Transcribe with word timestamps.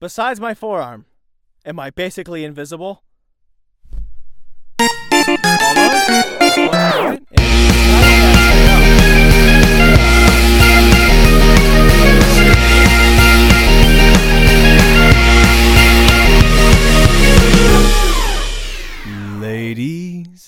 besides 0.00 0.40
my 0.40 0.54
forearm, 0.54 1.04
am 1.64 1.78
I 1.78 1.90
basically 1.90 2.44
invisible? 2.44 3.04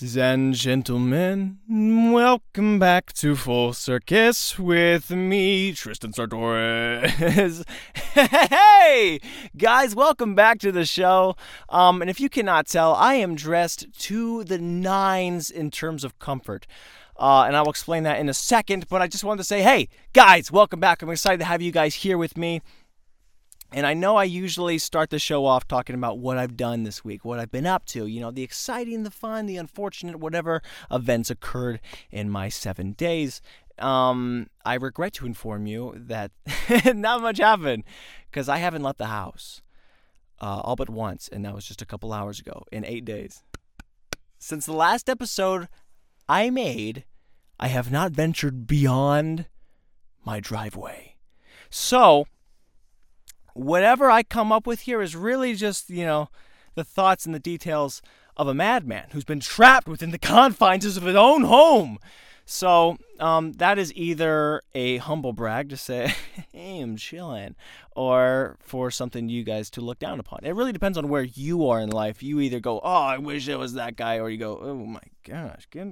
Ladies 0.03 0.17
and 0.17 0.53
gentlemen, 0.53 1.59
welcome 2.11 2.77
back 2.77 3.13
to 3.13 3.37
Full 3.37 3.71
Circus 3.71 4.59
with 4.59 5.11
me, 5.11 5.71
Tristan 5.71 6.11
Sartorius. 6.11 7.63
hey, 8.13 9.21
guys, 9.55 9.95
welcome 9.95 10.35
back 10.35 10.59
to 10.59 10.73
the 10.73 10.83
show. 10.83 11.37
Um, 11.69 12.01
and 12.01 12.09
if 12.09 12.19
you 12.19 12.27
cannot 12.27 12.67
tell, 12.67 12.93
I 12.95 13.13
am 13.13 13.35
dressed 13.35 13.87
to 13.99 14.43
the 14.43 14.57
nines 14.57 15.49
in 15.49 15.71
terms 15.71 16.03
of 16.03 16.19
comfort. 16.19 16.67
Uh, 17.15 17.43
and 17.43 17.55
I 17.55 17.61
will 17.61 17.69
explain 17.69 18.03
that 18.03 18.19
in 18.19 18.27
a 18.27 18.33
second. 18.33 18.89
But 18.89 19.01
I 19.01 19.07
just 19.07 19.23
wanted 19.23 19.37
to 19.37 19.45
say, 19.45 19.61
hey, 19.61 19.87
guys, 20.11 20.51
welcome 20.51 20.81
back. 20.81 21.01
I'm 21.01 21.09
excited 21.11 21.39
to 21.39 21.45
have 21.45 21.61
you 21.61 21.71
guys 21.71 21.95
here 21.95 22.17
with 22.17 22.37
me. 22.37 22.61
And 23.73 23.87
I 23.87 23.95
know 23.95 24.17
I 24.17 24.25
usually 24.25 24.77
start 24.77 25.09
the 25.09 25.17
show 25.17 25.45
off 25.45 25.67
talking 25.67 25.95
about 25.95 26.19
what 26.19 26.37
I've 26.37 26.55
done 26.55 26.83
this 26.83 27.03
week, 27.03 27.25
what 27.25 27.39
I've 27.39 27.51
been 27.51 27.65
up 27.65 27.85
to, 27.87 28.05
you 28.05 28.21
know, 28.21 28.29
the 28.29 28.43
exciting, 28.43 29.01
the 29.01 29.09
fun, 29.09 29.47
the 29.47 29.57
unfortunate, 29.57 30.17
whatever 30.17 30.61
events 30.91 31.31
occurred 31.31 31.81
in 32.11 32.29
my 32.29 32.49
seven 32.49 32.91
days. 32.91 33.41
Um, 33.79 34.47
I 34.63 34.75
regret 34.75 35.13
to 35.13 35.25
inform 35.25 35.65
you 35.65 35.93
that 35.95 36.31
not 36.85 37.23
much 37.23 37.39
happened 37.39 37.83
because 38.29 38.47
I 38.47 38.57
haven't 38.57 38.83
left 38.83 38.99
the 38.99 39.07
house 39.07 39.63
uh, 40.39 40.61
all 40.63 40.75
but 40.75 40.89
once, 40.89 41.27
and 41.27 41.43
that 41.43 41.55
was 41.55 41.65
just 41.65 41.81
a 41.81 41.85
couple 41.85 42.13
hours 42.13 42.39
ago 42.39 42.63
in 42.71 42.85
eight 42.85 43.05
days. 43.05 43.41
Since 44.37 44.67
the 44.67 44.73
last 44.73 45.09
episode 45.09 45.67
I 46.29 46.49
made, 46.51 47.05
I 47.59 47.69
have 47.69 47.91
not 47.91 48.11
ventured 48.11 48.67
beyond 48.67 49.47
my 50.25 50.39
driveway. 50.39 51.15
So, 51.69 52.27
whatever 53.53 54.09
I 54.09 54.23
come 54.23 54.51
up 54.51 54.67
with 54.67 54.81
here 54.81 55.01
is 55.01 55.15
really 55.15 55.55
just, 55.55 55.89
you 55.89 56.05
know, 56.05 56.29
the 56.75 56.83
thoughts 56.83 57.25
and 57.25 57.33
the 57.33 57.39
details 57.39 58.01
of 58.35 58.47
a 58.47 58.53
madman 58.53 59.07
who's 59.11 59.23
been 59.23 59.39
trapped 59.39 59.87
within 59.87 60.11
the 60.11 60.17
confines 60.19 60.85
of 60.97 61.03
his 61.03 61.15
own 61.15 61.43
home. 61.43 61.99
So 62.45 62.97
um, 63.19 63.53
that 63.53 63.79
is 63.79 63.93
either 63.95 64.61
a 64.75 64.97
humble 64.97 65.31
brag 65.31 65.69
to 65.69 65.77
say, 65.77 66.13
hey, 66.51 66.81
I'm 66.81 66.97
chilling, 66.97 67.55
or 67.95 68.57
for 68.59 68.91
something 68.91 69.29
you 69.29 69.43
guys 69.43 69.69
to 69.71 69.81
look 69.81 69.99
down 69.99 70.19
upon. 70.19 70.39
It 70.43 70.51
really 70.51 70.73
depends 70.73 70.97
on 70.97 71.07
where 71.07 71.23
you 71.23 71.67
are 71.69 71.79
in 71.79 71.89
life. 71.89 72.21
You 72.21 72.41
either 72.41 72.59
go, 72.59 72.81
oh, 72.83 73.01
I 73.03 73.17
wish 73.17 73.47
it 73.47 73.57
was 73.57 73.73
that 73.73 73.95
guy, 73.95 74.19
or 74.19 74.29
you 74.29 74.37
go, 74.37 74.59
oh 74.61 74.75
my 74.75 75.01
gosh, 75.25 75.67
get, 75.71 75.87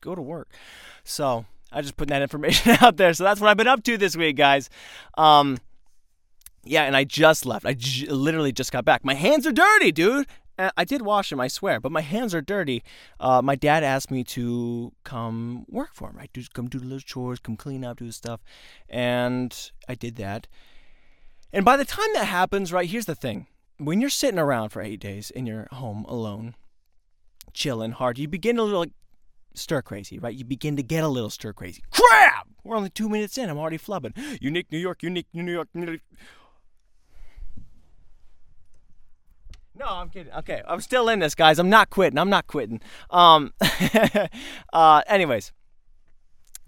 go 0.00 0.16
to 0.16 0.22
work. 0.22 0.52
So 1.04 1.46
I 1.70 1.82
just 1.82 1.96
put 1.96 2.08
that 2.08 2.22
information 2.22 2.76
out 2.80 2.96
there. 2.96 3.14
So 3.14 3.22
that's 3.22 3.40
what 3.40 3.48
I've 3.48 3.56
been 3.56 3.68
up 3.68 3.84
to 3.84 3.96
this 3.96 4.16
week, 4.16 4.36
guys. 4.36 4.68
Um, 5.16 5.58
yeah, 6.66 6.84
and 6.84 6.96
I 6.96 7.04
just 7.04 7.46
left. 7.46 7.66
I 7.66 7.74
j- 7.74 8.06
literally 8.06 8.52
just 8.52 8.72
got 8.72 8.84
back. 8.84 9.04
My 9.04 9.14
hands 9.14 9.46
are 9.46 9.52
dirty, 9.52 9.92
dude. 9.92 10.26
I 10.58 10.84
did 10.84 11.02
wash 11.02 11.28
them, 11.28 11.38
I 11.38 11.48
swear, 11.48 11.80
but 11.80 11.92
my 11.92 12.00
hands 12.00 12.34
are 12.34 12.40
dirty. 12.40 12.82
Uh, 13.20 13.42
my 13.42 13.56
dad 13.56 13.84
asked 13.84 14.10
me 14.10 14.24
to 14.24 14.90
come 15.04 15.66
work 15.68 15.90
for 15.92 16.08
him, 16.08 16.16
right? 16.16 16.30
Do 16.32 16.42
come 16.54 16.68
do 16.68 16.78
the 16.78 16.86
little 16.86 17.00
chores, 17.00 17.40
come 17.40 17.56
clean 17.56 17.84
up, 17.84 17.98
do 17.98 18.10
stuff, 18.10 18.40
and 18.88 19.70
I 19.86 19.94
did 19.94 20.16
that. 20.16 20.48
And 21.52 21.62
by 21.62 21.76
the 21.76 21.84
time 21.84 22.08
that 22.14 22.24
happens, 22.24 22.72
right? 22.72 22.88
Here's 22.88 23.04
the 23.04 23.14
thing: 23.14 23.48
when 23.76 24.00
you're 24.00 24.08
sitting 24.08 24.38
around 24.38 24.70
for 24.70 24.80
eight 24.80 25.00
days 25.00 25.30
in 25.30 25.44
your 25.44 25.68
home 25.72 26.06
alone, 26.08 26.54
chilling 27.52 27.92
hard, 27.92 28.18
you 28.18 28.26
begin 28.26 28.56
to 28.56 28.62
little 28.62 28.80
like, 28.80 28.92
stir 29.54 29.82
crazy, 29.82 30.18
right? 30.18 30.34
You 30.34 30.46
begin 30.46 30.76
to 30.76 30.82
get 30.82 31.04
a 31.04 31.08
little 31.08 31.30
stir 31.30 31.52
crazy. 31.52 31.82
Crap! 31.90 32.48
We're 32.64 32.76
only 32.76 32.90
two 32.90 33.10
minutes 33.10 33.36
in. 33.36 33.50
I'm 33.50 33.58
already 33.58 33.78
flubbing. 33.78 34.16
Unique 34.40 34.72
New 34.72 34.78
York, 34.78 35.02
unique 35.02 35.26
New 35.34 35.52
York. 35.52 35.68
Unique. 35.74 36.00
No, 39.78 39.86
I'm 39.86 40.08
kidding. 40.08 40.32
Okay, 40.32 40.62
I'm 40.66 40.80
still 40.80 41.08
in 41.08 41.18
this, 41.18 41.34
guys. 41.34 41.58
I'm 41.58 41.68
not 41.68 41.90
quitting. 41.90 42.18
I'm 42.18 42.30
not 42.30 42.46
quitting. 42.46 42.80
Um, 43.10 43.52
uh, 44.72 45.02
anyways, 45.06 45.52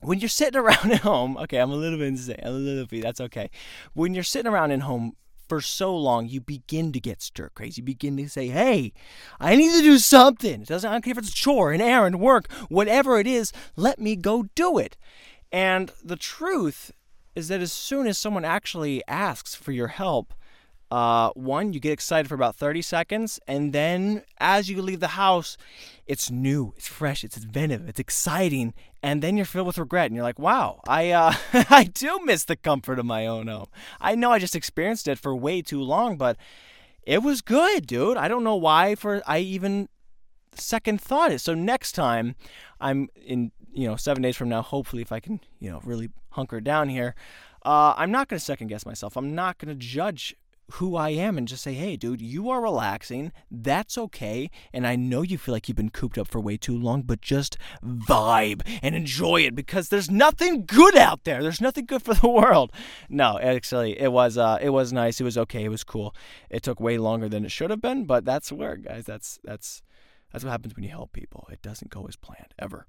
when 0.01 0.21
you're 0.21 0.29
sitting 0.29 0.61
around 0.61 0.93
at 0.93 1.01
home, 1.01 1.39
okay, 1.39 1.59
I'm 1.59 1.71
a 1.71 1.77
little 1.77 1.99
bit 1.99 2.09
insane. 2.09 2.41
A 2.43 2.51
little 2.51 2.87
bit. 2.87 3.03
That's 3.03 3.21
okay. 3.21 3.51
When 3.95 4.15
you're 4.15 4.25
sitting 4.25 4.53
around 4.53 4.73
at 4.73 4.81
home 4.81 5.15
for 5.49 5.63
so 5.63 5.97
long, 5.97 6.29
you 6.29 6.43
begin 6.43 6.93
to 6.93 7.01
get 7.01 7.23
stir 7.23 7.51
crazy. 7.55 7.81
You 7.81 7.87
begin 7.87 8.19
to 8.19 8.29
say, 8.29 8.49
"Hey, 8.49 8.93
I 9.41 9.57
need 9.57 9.73
to 9.73 9.83
do 9.83 9.99
something." 9.99 10.63
It 10.63 10.69
doesn't. 10.69 10.89
I 10.89 10.93
don't 10.93 11.03
care 11.03 11.13
if 11.13 11.19
it's 11.19 11.31
a 11.31 11.35
chore, 11.35 11.73
an 11.73 11.81
errand, 11.81 12.21
work, 12.21 12.53
whatever 12.69 13.19
it 13.19 13.27
is. 13.27 13.53
Let 13.75 13.99
me 13.99 14.17
go 14.17 14.49
do 14.55 14.77
it. 14.77 14.99
And 15.51 15.91
the 16.05 16.17
truth 16.17 16.93
is 17.35 17.49
that 17.49 17.63
as 17.63 17.73
soon 17.73 18.07
as 18.07 18.19
someone 18.19 18.45
actually 18.45 19.03
asks 19.09 19.55
for 19.55 19.73
your 19.73 19.89
help, 19.89 20.35
uh, 20.91 21.31
one, 21.34 21.72
you 21.72 21.81
get 21.81 21.93
excited 21.93 22.28
for 22.28 22.34
about 22.34 22.56
30 22.56 22.81
seconds, 22.81 23.38
and 23.47 23.72
then 23.72 24.22
as 24.38 24.71
you 24.71 24.81
leave 24.81 25.00
the 25.00 25.09
house, 25.09 25.59
it's 26.06 26.31
new, 26.31 26.72
it's 26.76 26.88
fresh, 26.88 27.25
it's 27.25 27.37
inventive, 27.37 27.87
it's 27.88 28.00
exciting, 28.00 28.72
and 29.03 29.22
then 29.22 29.37
you're 29.37 29.44
filled 29.44 29.66
with 29.66 29.77
regret, 29.77 30.06
and 30.06 30.15
you're 30.15 30.25
like, 30.25 30.38
"Wow, 30.38 30.81
I 30.88 31.10
uh, 31.10 31.34
I 31.71 31.84
do 31.84 32.21
miss 32.25 32.44
the 32.44 32.56
comfort 32.56 32.98
of 32.98 33.04
my 33.04 33.27
own 33.27 33.48
home. 33.48 33.66
I 34.00 34.15
know 34.15 34.32
I 34.32 34.38
just 34.38 34.56
experienced 34.56 35.06
it 35.09 35.19
for 35.19 35.37
way 35.37 35.60
too 35.60 35.82
long, 35.82 36.16
but 36.16 36.38
it 37.03 37.22
was 37.22 37.43
good, 37.43 37.87
dude. 37.87 38.16
I 38.16 38.27
don't 38.28 38.44
know 38.44 38.56
why 38.56 38.94
for 38.94 39.22
I 39.27 39.41
even 39.41 39.91
second 40.54 41.00
thought 41.00 41.31
it. 41.32 41.41
So 41.41 41.53
next 41.54 41.93
time, 41.93 42.34
I'm 42.81 43.09
in 43.15 43.53
you 43.72 43.87
know 43.87 43.97
seven 43.97 44.22
days 44.22 44.37
from 44.37 44.48
now. 44.48 44.62
Hopefully, 44.62 45.03
if 45.03 45.12
I 45.12 45.21
can 45.21 45.41
you 45.60 45.71
know 45.71 45.81
really 45.84 46.09
hunker 46.31 46.62
down 46.62 46.88
here, 46.88 47.15
uh, 47.66 47.93
I'm 47.97 48.10
not 48.10 48.28
going 48.28 48.38
to 48.38 48.44
second 48.44 48.69
guess 48.69 48.87
myself. 48.87 49.16
I'm 49.19 49.34
not 49.34 49.59
going 49.59 49.69
to 49.69 49.75
judge 49.75 50.34
who 50.73 50.97
I 50.97 51.11
am 51.11 51.39
and 51.39 51.49
just 51.49 51.62
say, 51.62 51.75
hey, 51.75 51.97
dude, 51.97 52.21
you 52.21 52.51
are 52.51 52.61
relaxing. 52.61 53.33
That's 53.51 53.97
okay. 53.97 54.51
And 54.73 54.87
I 54.87 54.97
know 54.97 55.23
you 55.23 55.39
feel 55.39 55.55
like 55.55 55.69
you've 55.69 55.77
been 55.77 55.91
cooped 55.91 56.19
up 56.19 56.29
for 56.29 56.41
way 56.41 56.56
too 56.56 56.77
long, 56.77 57.03
but 57.03 57.21
just 57.21 57.56
vibe 57.83 58.62
and 58.83 58.95
enjoy 58.95 59.43
it 59.43 59.55
because 59.55 59.89
there's 59.89 60.11
nothing 60.11 60.67
good 60.67 60.97
out 60.97 61.25
there. 61.25 61.43
There's 61.43 61.61
nothing 61.61 61.87
good 61.87 62.03
for 62.03 62.15
the 62.23 62.28
world. 62.28 62.73
No, 63.09 63.39
actually, 63.39 63.99
it 63.99 64.12
was 64.12 64.37
uh, 64.37 64.59
it 64.61 64.71
was 64.71 64.93
nice. 64.93 65.21
It 65.21 65.25
was 65.25 65.39
okay. 65.39 65.65
It 65.65 65.71
was 65.71 65.84
cool. 65.84 66.15
It 66.51 66.62
took 66.62 66.81
way 66.81 66.99
longer 66.99 67.28
than 67.28 67.45
it 67.45 67.51
should 67.51 67.71
have 67.71 67.81
been, 67.81 68.05
but 68.05 68.25
that's 68.25 68.53
work, 68.53 68.83
guys. 68.83 69.07
That's 69.07 69.39
that's 69.43 69.83
that's 70.33 70.45
what 70.45 70.51
happens 70.51 70.77
when 70.77 70.84
you 70.84 70.91
help 70.91 71.12
people. 71.12 71.49
It 71.51 71.62
doesn't 71.62 71.91
go 71.91 72.07
as 72.07 72.17
planned 72.17 72.55
ever. 72.59 72.87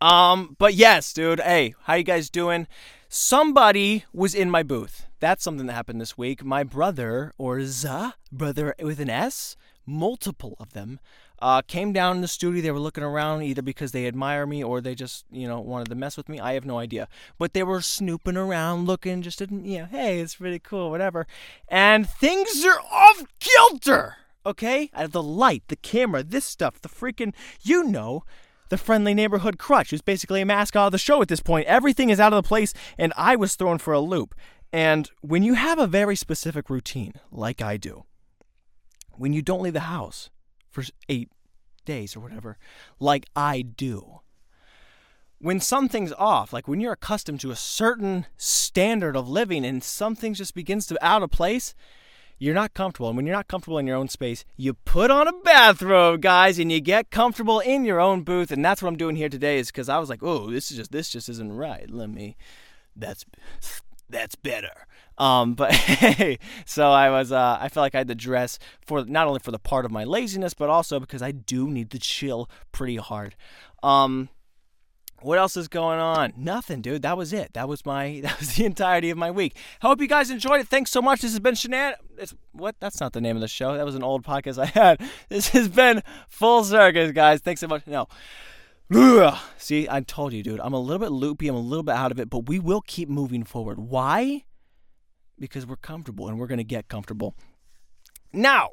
Um, 0.00 0.56
but 0.58 0.74
yes, 0.74 1.12
dude. 1.12 1.40
Hey, 1.40 1.74
how 1.84 1.94
you 1.94 2.04
guys 2.04 2.30
doing? 2.30 2.66
Somebody 3.08 4.04
was 4.12 4.34
in 4.34 4.50
my 4.50 4.62
booth. 4.62 5.06
That's 5.20 5.42
something 5.42 5.66
that 5.66 5.72
happened 5.72 6.00
this 6.00 6.16
week. 6.16 6.44
My 6.44 6.62
brother, 6.62 7.32
or 7.38 7.60
Z, 7.62 8.10
brother 8.30 8.74
with 8.80 9.00
an 9.00 9.10
S, 9.10 9.56
multiple 9.84 10.56
of 10.60 10.72
them, 10.72 11.00
uh, 11.40 11.62
came 11.62 11.92
down 11.92 12.16
in 12.16 12.22
the 12.22 12.28
studio. 12.28 12.62
They 12.62 12.70
were 12.70 12.78
looking 12.78 13.02
around 13.02 13.42
either 13.42 13.62
because 13.62 13.90
they 13.90 14.06
admire 14.06 14.46
me 14.46 14.62
or 14.62 14.80
they 14.80 14.94
just, 14.94 15.24
you 15.30 15.48
know, 15.48 15.60
wanted 15.60 15.88
to 15.88 15.94
mess 15.96 16.16
with 16.16 16.28
me. 16.28 16.38
I 16.38 16.52
have 16.52 16.66
no 16.66 16.78
idea. 16.78 17.08
But 17.38 17.52
they 17.52 17.62
were 17.64 17.80
snooping 17.80 18.36
around, 18.36 18.86
looking, 18.86 19.22
just, 19.22 19.38
didn't, 19.38 19.64
you 19.64 19.78
know, 19.78 19.86
hey, 19.86 20.20
it's 20.20 20.36
pretty 20.36 20.60
cool, 20.60 20.90
whatever. 20.90 21.26
And 21.66 22.08
things 22.08 22.64
are 22.64 22.80
off 22.80 23.24
kilter, 23.40 24.16
okay? 24.46 24.90
The 25.08 25.22
light, 25.22 25.64
the 25.68 25.76
camera, 25.76 26.22
this 26.22 26.44
stuff, 26.44 26.80
the 26.80 26.88
freaking, 26.88 27.32
you 27.62 27.82
know 27.82 28.22
the 28.68 28.78
friendly 28.78 29.14
neighborhood 29.14 29.58
crutch, 29.58 29.90
who's 29.90 30.02
basically 30.02 30.40
a 30.40 30.46
mascot 30.46 30.86
of 30.86 30.92
the 30.92 30.98
show 30.98 31.22
at 31.22 31.28
this 31.28 31.40
point. 31.40 31.66
Everything 31.66 32.10
is 32.10 32.20
out 32.20 32.32
of 32.32 32.42
the 32.42 32.48
place, 32.48 32.74
and 32.96 33.12
I 33.16 33.36
was 33.36 33.54
thrown 33.54 33.78
for 33.78 33.92
a 33.92 34.00
loop. 34.00 34.34
And 34.72 35.10
when 35.22 35.42
you 35.42 35.54
have 35.54 35.78
a 35.78 35.86
very 35.86 36.16
specific 36.16 36.68
routine, 36.68 37.14
like 37.30 37.62
I 37.62 37.76
do, 37.76 38.04
when 39.12 39.32
you 39.32 39.42
don't 39.42 39.62
leave 39.62 39.72
the 39.72 39.80
house 39.80 40.30
for 40.70 40.84
eight 41.08 41.30
days 41.84 42.14
or 42.14 42.20
whatever, 42.20 42.58
like 43.00 43.26
I 43.34 43.62
do, 43.62 44.20
when 45.38 45.60
something's 45.60 46.12
off, 46.12 46.52
like 46.52 46.68
when 46.68 46.80
you're 46.80 46.92
accustomed 46.92 47.40
to 47.40 47.50
a 47.50 47.56
certain 47.56 48.26
standard 48.36 49.16
of 49.16 49.28
living 49.28 49.64
and 49.64 49.82
something 49.82 50.34
just 50.34 50.54
begins 50.54 50.86
to 50.86 51.04
out 51.04 51.22
of 51.22 51.30
place, 51.30 51.74
you're 52.38 52.54
not 52.54 52.74
comfortable. 52.74 53.08
And 53.08 53.16
when 53.16 53.26
you're 53.26 53.34
not 53.34 53.48
comfortable 53.48 53.78
in 53.78 53.86
your 53.86 53.96
own 53.96 54.08
space, 54.08 54.44
you 54.56 54.74
put 54.74 55.10
on 55.10 55.28
a 55.28 55.32
bathrobe, 55.32 56.22
guys, 56.22 56.58
and 56.58 56.70
you 56.70 56.80
get 56.80 57.10
comfortable 57.10 57.60
in 57.60 57.84
your 57.84 58.00
own 58.00 58.22
booth. 58.22 58.50
And 58.50 58.64
that's 58.64 58.82
what 58.82 58.88
I'm 58.88 58.96
doing 58.96 59.16
here 59.16 59.28
today 59.28 59.58
is 59.58 59.68
because 59.68 59.88
I 59.88 59.98
was 59.98 60.08
like, 60.08 60.22
oh, 60.22 60.50
this 60.50 60.70
is 60.70 60.76
just 60.76 60.92
this 60.92 61.08
just 61.08 61.28
isn't 61.28 61.52
right. 61.52 61.90
Let 61.90 62.10
me 62.10 62.36
that's 62.96 63.24
that's 64.08 64.34
better. 64.34 64.86
Um, 65.18 65.54
but 65.54 65.72
hey, 65.74 66.38
so 66.64 66.90
I 66.90 67.10
was 67.10 67.32
uh, 67.32 67.58
I 67.60 67.68
felt 67.68 67.82
like 67.82 67.94
I 67.94 67.98
had 67.98 68.08
to 68.08 68.14
dress 68.14 68.58
for 68.86 69.04
not 69.04 69.26
only 69.26 69.40
for 69.40 69.50
the 69.50 69.58
part 69.58 69.84
of 69.84 69.90
my 69.90 70.04
laziness, 70.04 70.54
but 70.54 70.70
also 70.70 71.00
because 71.00 71.22
I 71.22 71.32
do 71.32 71.68
need 71.68 71.90
to 71.90 71.98
chill 71.98 72.48
pretty 72.72 72.96
hard. 72.96 73.34
Um, 73.82 74.28
What 75.20 75.38
else 75.38 75.56
is 75.56 75.66
going 75.66 75.98
on? 75.98 76.32
Nothing, 76.36 76.80
dude. 76.80 77.02
That 77.02 77.16
was 77.16 77.32
it. 77.32 77.52
That 77.54 77.68
was 77.68 77.84
my 77.84 78.20
that 78.22 78.38
was 78.38 78.54
the 78.54 78.64
entirety 78.64 79.10
of 79.10 79.18
my 79.18 79.30
week. 79.30 79.56
Hope 79.82 80.00
you 80.00 80.06
guys 80.06 80.30
enjoyed 80.30 80.60
it. 80.60 80.68
Thanks 80.68 80.90
so 80.90 81.02
much. 81.02 81.20
This 81.20 81.32
has 81.32 81.40
been 81.40 81.54
Shenan. 81.54 81.94
It's 82.16 82.34
what? 82.52 82.76
That's 82.80 83.00
not 83.00 83.12
the 83.12 83.20
name 83.20 83.36
of 83.36 83.40
the 83.40 83.48
show. 83.48 83.76
That 83.76 83.84
was 83.84 83.94
an 83.94 84.02
old 84.02 84.24
podcast 84.24 84.58
I 84.58 84.66
had. 84.66 85.00
This 85.28 85.48
has 85.50 85.68
been 85.68 86.02
Full 86.28 86.64
Circus, 86.64 87.12
guys. 87.12 87.40
Thanks 87.40 87.60
so 87.60 87.66
much. 87.66 87.86
No. 87.86 88.08
See, 89.58 89.86
I 89.90 90.00
told 90.00 90.32
you, 90.32 90.42
dude. 90.42 90.60
I'm 90.60 90.72
a 90.72 90.80
little 90.80 90.98
bit 90.98 91.12
loopy. 91.12 91.48
I'm 91.48 91.54
a 91.54 91.60
little 91.60 91.82
bit 91.82 91.94
out 91.94 92.12
of 92.12 92.18
it, 92.18 92.30
but 92.30 92.48
we 92.48 92.58
will 92.58 92.80
keep 92.80 93.08
moving 93.08 93.44
forward. 93.44 93.78
Why? 93.78 94.44
Because 95.38 95.66
we're 95.66 95.76
comfortable 95.76 96.28
and 96.28 96.38
we're 96.38 96.46
going 96.46 96.58
to 96.58 96.64
get 96.64 96.88
comfortable. 96.88 97.34
Now, 98.32 98.70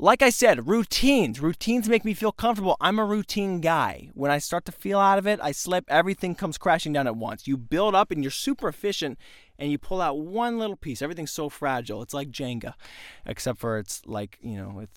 like 0.00 0.22
I 0.22 0.30
said, 0.30 0.66
routines. 0.66 1.40
Routines 1.40 1.88
make 1.88 2.04
me 2.06 2.14
feel 2.14 2.32
comfortable. 2.32 2.76
I'm 2.80 2.98
a 2.98 3.04
routine 3.04 3.60
guy. 3.60 4.08
When 4.14 4.30
I 4.30 4.38
start 4.38 4.64
to 4.64 4.72
feel 4.72 4.98
out 4.98 5.18
of 5.18 5.26
it, 5.26 5.38
I 5.42 5.52
slip, 5.52 5.84
everything 5.88 6.34
comes 6.34 6.56
crashing 6.56 6.94
down 6.94 7.06
at 7.06 7.16
once. 7.16 7.46
You 7.46 7.58
build 7.58 7.94
up 7.94 8.10
and 8.10 8.24
you're 8.24 8.30
super 8.30 8.68
efficient 8.68 9.18
and 9.58 9.70
you 9.70 9.76
pull 9.76 10.00
out 10.00 10.18
one 10.18 10.58
little 10.58 10.76
piece. 10.76 11.02
Everything's 11.02 11.32
so 11.32 11.50
fragile. 11.50 12.00
It's 12.00 12.14
like 12.14 12.30
Jenga, 12.30 12.74
except 13.26 13.58
for 13.58 13.76
it's 13.78 14.00
like, 14.06 14.38
you 14.40 14.56
know, 14.56 14.70
with 14.70 14.88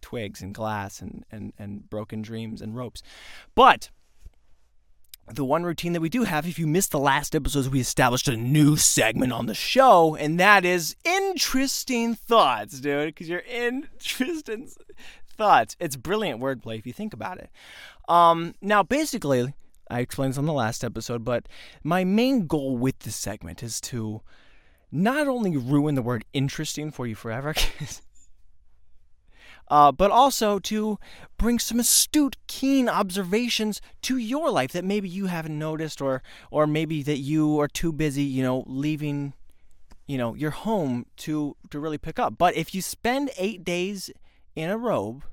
twigs 0.00 0.40
and 0.40 0.54
glass 0.54 1.00
and, 1.00 1.24
and, 1.32 1.52
and 1.58 1.90
broken 1.90 2.22
dreams 2.22 2.62
and 2.62 2.76
ropes. 2.76 3.02
But 3.56 3.90
the 5.32 5.44
one 5.44 5.64
routine 5.64 5.92
that 5.92 6.00
we 6.00 6.08
do 6.08 6.22
have, 6.22 6.46
if 6.46 6.58
you 6.58 6.66
missed 6.66 6.92
the 6.92 6.98
last 6.98 7.34
episodes, 7.34 7.68
we 7.68 7.80
established 7.80 8.28
a 8.28 8.36
new 8.36 8.76
segment 8.76 9.32
on 9.32 9.46
the 9.46 9.54
show, 9.54 10.14
and 10.14 10.38
that 10.38 10.64
is 10.64 10.96
interesting 11.04 12.14
thoughts, 12.14 12.80
dude. 12.80 13.08
Because 13.08 13.28
you're 13.28 13.40
interesting 13.40 14.70
thoughts. 15.28 15.76
It's 15.80 15.96
brilliant 15.96 16.40
wordplay 16.40 16.78
if 16.78 16.86
you 16.86 16.92
think 16.92 17.12
about 17.12 17.38
it. 17.38 17.50
Um, 18.08 18.54
now, 18.60 18.82
basically, 18.82 19.52
I 19.90 20.00
explained 20.00 20.32
this 20.32 20.38
on 20.38 20.46
the 20.46 20.52
last 20.52 20.84
episode, 20.84 21.24
but 21.24 21.48
my 21.82 22.04
main 22.04 22.46
goal 22.46 22.76
with 22.76 23.00
this 23.00 23.16
segment 23.16 23.62
is 23.62 23.80
to 23.82 24.22
not 24.92 25.26
only 25.26 25.56
ruin 25.56 25.94
the 25.94 26.02
word 26.02 26.24
interesting 26.32 26.90
for 26.90 27.06
you 27.06 27.14
forever, 27.14 27.54
uh, 29.68 29.92
but 29.92 30.10
also 30.10 30.58
to 30.60 30.98
bring 31.38 31.58
some 31.58 31.80
astute, 31.80 32.36
keen 32.46 32.88
observations 32.88 33.80
to 34.02 34.16
your 34.16 34.50
life 34.50 34.72
that 34.72 34.84
maybe 34.84 35.08
you 35.08 35.26
haven't 35.26 35.58
noticed, 35.58 36.00
or 36.00 36.22
or 36.50 36.66
maybe 36.66 37.02
that 37.02 37.18
you 37.18 37.60
are 37.60 37.68
too 37.68 37.92
busy, 37.92 38.22
you 38.22 38.42
know, 38.42 38.64
leaving, 38.66 39.34
you 40.06 40.18
know, 40.18 40.34
your 40.34 40.50
home 40.50 41.06
to 41.16 41.56
to 41.70 41.78
really 41.78 41.98
pick 41.98 42.18
up. 42.18 42.38
But 42.38 42.56
if 42.56 42.74
you 42.74 42.82
spend 42.82 43.30
eight 43.36 43.64
days 43.64 44.10
in 44.54 44.70
a 44.70 44.78
robe 44.78 45.24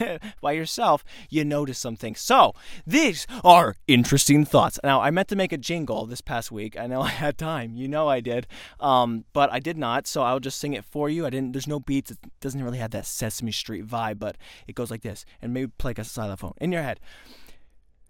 by 0.40 0.52
yourself, 0.52 1.04
you 1.28 1.44
notice 1.44 1.78
something. 1.78 2.14
So, 2.14 2.54
these 2.86 3.26
are 3.44 3.76
interesting 3.86 4.44
thoughts. 4.44 4.78
Now, 4.82 5.00
I 5.00 5.10
meant 5.10 5.28
to 5.28 5.36
make 5.36 5.52
a 5.52 5.58
jingle 5.58 6.06
this 6.06 6.20
past 6.20 6.50
week. 6.52 6.78
I 6.78 6.86
know 6.86 7.00
I 7.08 7.10
had 7.10 7.38
time. 7.38 7.76
You 7.76 7.88
know 7.88 8.08
I 8.08 8.20
did. 8.20 8.46
Um, 8.80 9.24
but 9.32 9.52
I 9.52 9.60
did 9.60 9.76
not, 9.76 10.06
so 10.06 10.22
I'll 10.22 10.40
just 10.40 10.58
sing 10.58 10.74
it 10.74 10.84
for 10.84 11.08
you. 11.08 11.26
I 11.26 11.30
didn't 11.30 11.52
there's 11.52 11.66
no 11.66 11.80
beats. 11.80 12.10
It 12.10 12.18
doesn't 12.40 12.62
really 12.62 12.78
have 12.78 12.90
that 12.92 13.06
Sesame 13.06 13.52
Street 13.52 13.86
vibe, 13.86 14.18
but 14.18 14.36
it 14.66 14.74
goes 14.74 14.90
like 14.90 15.02
this. 15.02 15.24
And 15.42 15.52
maybe 15.52 15.70
play 15.78 15.90
like 15.90 15.98
a 15.98 16.04
xylophone 16.04 16.54
in 16.60 16.72
your 16.72 16.82
head. 16.82 17.00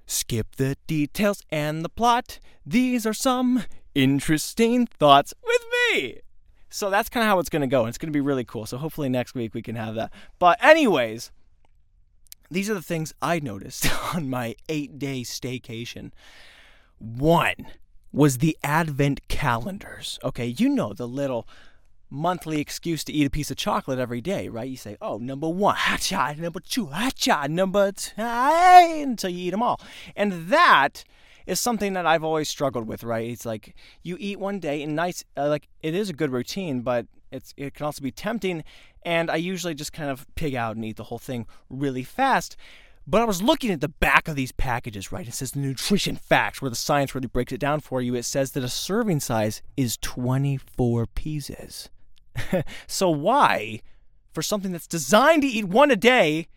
Skip 0.07 0.57
the 0.57 0.77
details 0.87 1.43
and 1.51 1.85
the 1.85 1.89
plot. 1.89 2.41
These 2.65 3.07
are 3.07 3.15
some 3.15 3.65
interesting 3.95 4.87
thoughts 4.87 5.35
with 5.45 5.63
me. 5.93 6.21
So 6.71 6.91
that's 6.91 7.09
kind 7.09 7.25
of 7.25 7.29
how 7.29 7.39
it's 7.39 7.49
going 7.49 7.63
to 7.63 7.69
go. 7.69 7.87
It's 7.87 7.99
going 7.99 8.13
to 8.13 8.17
be 8.17 8.21
really 8.21 8.45
cool. 8.45 8.67
So 8.67 8.77
hopefully 8.77 9.09
next 9.09 9.35
week 9.35 9.55
we 9.55 9.63
can 9.63 9.77
have 9.77 9.95
that. 9.95 10.13
But, 10.39 10.63
anyways, 10.63 11.31
these 12.51 12.71
are 12.71 12.75
the 12.75 12.83
things 12.83 13.13
I 13.21 13.41
noticed 13.41 13.89
on 14.15 14.31
my 14.31 14.57
eight 14.69 14.99
day 14.99 15.23
staycation. 15.23 16.13
One 16.99 17.67
was 18.13 18.39
the 18.39 18.57
advent 18.65 19.27
calendars. 19.29 20.19
Okay, 20.25 20.47
you 20.47 20.69
know 20.69 20.93
the 20.93 21.07
little 21.07 21.47
monthly 22.11 22.61
excuse 22.61 23.05
to 23.05 23.13
eat 23.13 23.27
a 23.27 23.31
piece 23.31 23.51
of 23.51 23.57
chocolate 23.57 23.99
every 23.99 24.21
day, 24.21 24.49
right? 24.49 24.69
You 24.69 24.77
say, 24.77 24.97
oh, 25.01 25.19
number 25.19 25.49
one, 25.49 25.77
hacha, 25.77 26.35
number 26.41 26.61
two, 26.61 26.87
hacha, 26.87 27.49
number 27.49 27.93
two, 27.93 28.13
until 28.17 29.31
you 29.31 29.49
eat 29.49 29.51
them 29.51 29.63
all. 29.63 29.81
And 30.17 30.49
that 30.49 31.05
is 31.47 31.61
something 31.61 31.93
that 31.95 32.07
I've 32.07 32.25
always 32.25 32.49
struggled 32.49 32.87
with, 32.87 33.05
right? 33.05 33.29
It's 33.29 33.47
like 33.47 33.75
you 34.03 34.17
eat 34.19 34.39
one 34.39 34.59
day 34.59 34.83
and 34.83 34.97
nice, 34.97 35.25
uh, 35.37 35.49
like 35.49 35.69
it 35.83 35.95
is 35.95 36.11
a 36.11 36.15
good 36.15 36.31
routine, 36.31 36.81
but 36.81 37.07
it's 37.31 37.55
it 37.57 37.75
can 37.75 37.87
also 37.87 38.03
be 38.03 38.11
tempting, 38.11 38.65
and 39.03 39.31
I 39.31 39.37
usually 39.37 39.75
just 39.75 39.93
kind 39.93 40.11
of 40.11 40.27
pig 40.35 40.55
out 40.55 40.77
and 40.77 40.85
eat 40.85 40.97
the 40.97 41.05
whole 41.05 41.19
thing 41.19 41.47
really 41.69 42.05
fast. 42.05 42.57
But 43.07 43.23
I 43.23 43.25
was 43.25 43.41
looking 43.41 43.71
at 43.71 43.81
the 43.81 43.89
back 43.89 44.29
of 44.29 44.37
these 44.37 44.53
packages, 44.53 45.11
right? 45.11 45.27
It 45.27 45.33
says 45.33 45.53
the 45.53 45.61
nutrition 45.61 46.17
facts, 46.17 46.61
where 46.61 46.69
the 46.69 46.77
science 46.77 47.15
really 47.15 47.27
breaks 47.27 47.53
it 47.53 47.59
down 47.59 47.81
for 47.81 48.03
you. 48.03 48.15
It 48.15 48.25
says 48.25 48.53
that 48.53 48.63
a 48.63 48.69
serving 48.69 49.21
size 49.21 49.63
is 49.79 49.97
24 49.97 51.07
pieces. 51.07 51.89
so 52.87 53.09
why, 53.09 53.81
for 54.31 54.43
something 54.43 54.73
that's 54.73 54.87
designed 54.87 55.41
to 55.41 55.49
eat 55.49 55.65
one 55.65 55.91
a 55.91 55.97
day, 55.97 56.49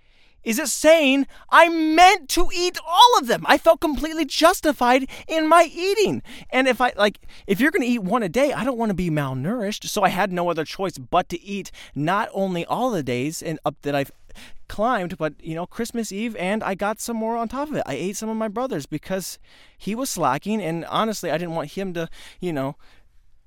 is 0.43 0.59
it 0.59 0.67
saying 0.67 1.27
I 1.49 1.69
meant 1.69 2.29
to 2.29 2.49
eat 2.53 2.77
all 2.85 3.17
of 3.19 3.27
them? 3.27 3.43
I 3.47 3.57
felt 3.57 3.79
completely 3.79 4.25
justified 4.25 5.09
in 5.27 5.47
my 5.47 5.69
eating. 5.71 6.23
And 6.49 6.67
if 6.67 6.81
I 6.81 6.93
like 6.95 7.19
if 7.47 7.59
you're 7.59 7.71
going 7.71 7.83
to 7.83 7.87
eat 7.87 8.03
one 8.03 8.23
a 8.23 8.29
day, 8.29 8.53
I 8.53 8.63
don't 8.63 8.77
want 8.77 8.89
to 8.89 8.95
be 8.95 9.09
malnourished, 9.09 9.85
so 9.85 10.03
I 10.03 10.09
had 10.09 10.31
no 10.31 10.49
other 10.49 10.65
choice 10.65 10.97
but 10.97 11.29
to 11.29 11.41
eat 11.41 11.71
not 11.95 12.29
only 12.33 12.65
all 12.65 12.91
the 12.91 13.03
days 13.03 13.41
and 13.41 13.59
up 13.65 13.75
that 13.81 13.95
I've 13.95 14.11
climbed, 14.67 15.17
but 15.17 15.33
you 15.43 15.53
know, 15.53 15.65
Christmas 15.65 16.11
Eve 16.11 16.35
and 16.37 16.63
I 16.63 16.75
got 16.75 17.01
some 17.01 17.17
more 17.17 17.35
on 17.35 17.49
top 17.49 17.69
of 17.69 17.75
it. 17.75 17.83
I 17.85 17.93
ate 17.93 18.15
some 18.15 18.29
of 18.29 18.37
my 18.37 18.47
brother's 18.47 18.85
because 18.85 19.37
he 19.77 19.95
was 19.95 20.09
slacking 20.09 20.61
and 20.61 20.85
honestly, 20.85 21.29
I 21.29 21.37
didn't 21.37 21.55
want 21.55 21.71
him 21.71 21.93
to, 21.93 22.09
you 22.39 22.53
know, 22.53 22.77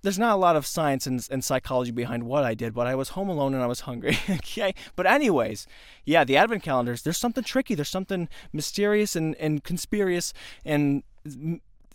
there's 0.05 0.19
not 0.19 0.35
a 0.35 0.37
lot 0.37 0.55
of 0.55 0.67
science 0.67 1.07
and, 1.07 1.27
and, 1.31 1.43
psychology 1.43 1.91
behind 1.91 2.25
what 2.25 2.45
I 2.45 2.53
did, 2.55 2.75
but 2.75 2.87
I 2.87 2.95
was 2.95 3.11
home 3.11 3.31
alone 3.31 3.55
and 3.55 3.63
I 3.63 3.67
was 3.67 3.81
hungry. 3.81 4.19
okay. 4.31 4.75
But, 4.95 5.07
anyways, 5.07 5.67
yeah, 6.05 6.25
the 6.25 6.37
advent 6.37 6.63
calendars, 6.63 7.03
there's 7.03 7.17
something 7.17 7.43
tricky. 7.43 7.75
There's 7.75 7.89
something 7.89 8.29
mysterious 8.53 9.17
and, 9.17 9.35
and 9.37 9.65
conspiracious 9.65 10.35
and 10.65 11.03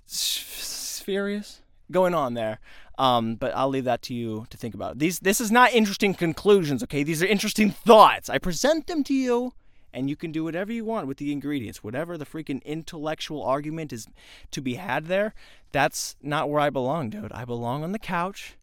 spurious 0.07 1.61
going 1.91 2.15
on 2.15 2.33
there. 2.33 2.59
Um, 2.97 3.35
but 3.35 3.55
I'll 3.55 3.69
leave 3.69 3.85
that 3.85 4.01
to 4.03 4.13
you 4.15 4.47
to 4.49 4.57
think 4.57 4.73
about. 4.73 4.97
These, 4.97 5.19
this 5.19 5.39
is 5.39 5.51
not 5.51 5.71
interesting 5.71 6.15
conclusions, 6.15 6.83
okay? 6.83 7.03
These 7.03 7.23
are 7.23 7.27
interesting 7.27 7.69
thoughts. 7.69 8.27
I 8.27 8.39
present 8.39 8.87
them 8.87 9.03
to 9.05 9.13
you 9.13 9.53
and 9.93 10.09
you 10.09 10.15
can 10.15 10.31
do 10.31 10.43
whatever 10.43 10.71
you 10.71 10.85
want 10.85 11.07
with 11.07 11.17
the 11.17 11.31
ingredients. 11.31 11.83
Whatever 11.83 12.17
the 12.17 12.25
freaking 12.25 12.63
intellectual 12.63 13.43
argument 13.43 13.91
is 13.91 14.07
to 14.51 14.61
be 14.61 14.75
had 14.75 15.05
there, 15.05 15.33
that's 15.71 16.15
not 16.21 16.49
where 16.49 16.59
I 16.59 16.69
belong, 16.69 17.09
dude. 17.09 17.31
I 17.31 17.45
belong 17.45 17.83
on 17.83 17.91
the 17.91 17.99
couch 17.99 18.57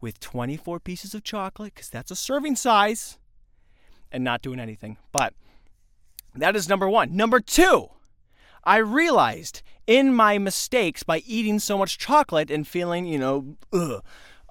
with 0.00 0.20
24 0.20 0.80
pieces 0.80 1.14
of 1.14 1.22
chocolate 1.22 1.74
because 1.74 1.88
that's 1.88 2.10
a 2.10 2.16
serving 2.16 2.56
size 2.56 3.18
and 4.10 4.24
not 4.24 4.42
doing 4.42 4.60
anything. 4.60 4.98
But 5.12 5.34
that 6.34 6.56
is 6.56 6.68
number 6.68 6.88
one. 6.88 7.14
Number 7.14 7.40
two, 7.40 7.90
I 8.64 8.78
realized 8.78 9.62
in 9.86 10.14
my 10.14 10.38
mistakes 10.38 11.02
by 11.02 11.18
eating 11.26 11.58
so 11.58 11.78
much 11.78 11.98
chocolate 11.98 12.50
and 12.50 12.66
feeling, 12.66 13.06
you 13.06 13.18
know, 13.18 13.56
ugh, 13.72 14.02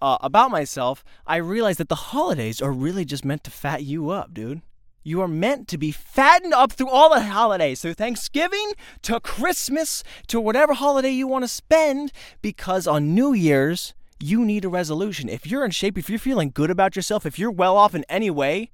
uh, 0.02 0.18
about 0.22 0.52
myself, 0.52 1.04
I 1.28 1.38
realized 1.38 1.80
that 1.80 1.90
the 1.90 1.96
holidays 1.96 2.62
are 2.62 2.72
really 2.72 3.06
just 3.06 3.24
meant 3.24 3.44
to 3.44 3.52
fat 3.52 3.84
you 3.84 4.10
up, 4.10 4.34
dude. 4.34 4.62
You 5.04 5.22
are 5.22 5.28
meant 5.28 5.68
to 5.70 5.78
be 5.78 5.92
fattened 5.92 6.54
up 6.54 6.72
through 6.72 6.90
all 6.90 7.10
the 7.10 7.22
holidays, 7.22 7.82
through 7.82 7.96
Thanksgiving 7.96 8.74
to 9.02 9.20
Christmas 9.20 10.04
to 10.28 10.40
whatever 10.40 10.74
holiday 10.74 11.10
you 11.10 11.28
want 11.28 11.44
to 11.44 11.48
spend, 11.48 12.12
because 12.42 12.86
on 12.86 13.16
New 13.16 13.34
Year's, 13.34 13.94
you 14.20 14.46
need 14.46 14.64
a 14.64 14.70
resolution. 14.70 15.28
If 15.28 15.48
you're 15.48 15.66
in 15.66 15.72
shape, 15.72 15.98
if 15.98 16.10
you're 16.10 16.20
feeling 16.20 16.52
good 16.54 16.70
about 16.70 16.96
yourself, 16.96 17.26
if 17.26 17.40
you're 17.40 17.50
well 17.50 17.76
off 17.76 17.96
in 17.96 18.06
any 18.08 18.30
way, 18.30 18.70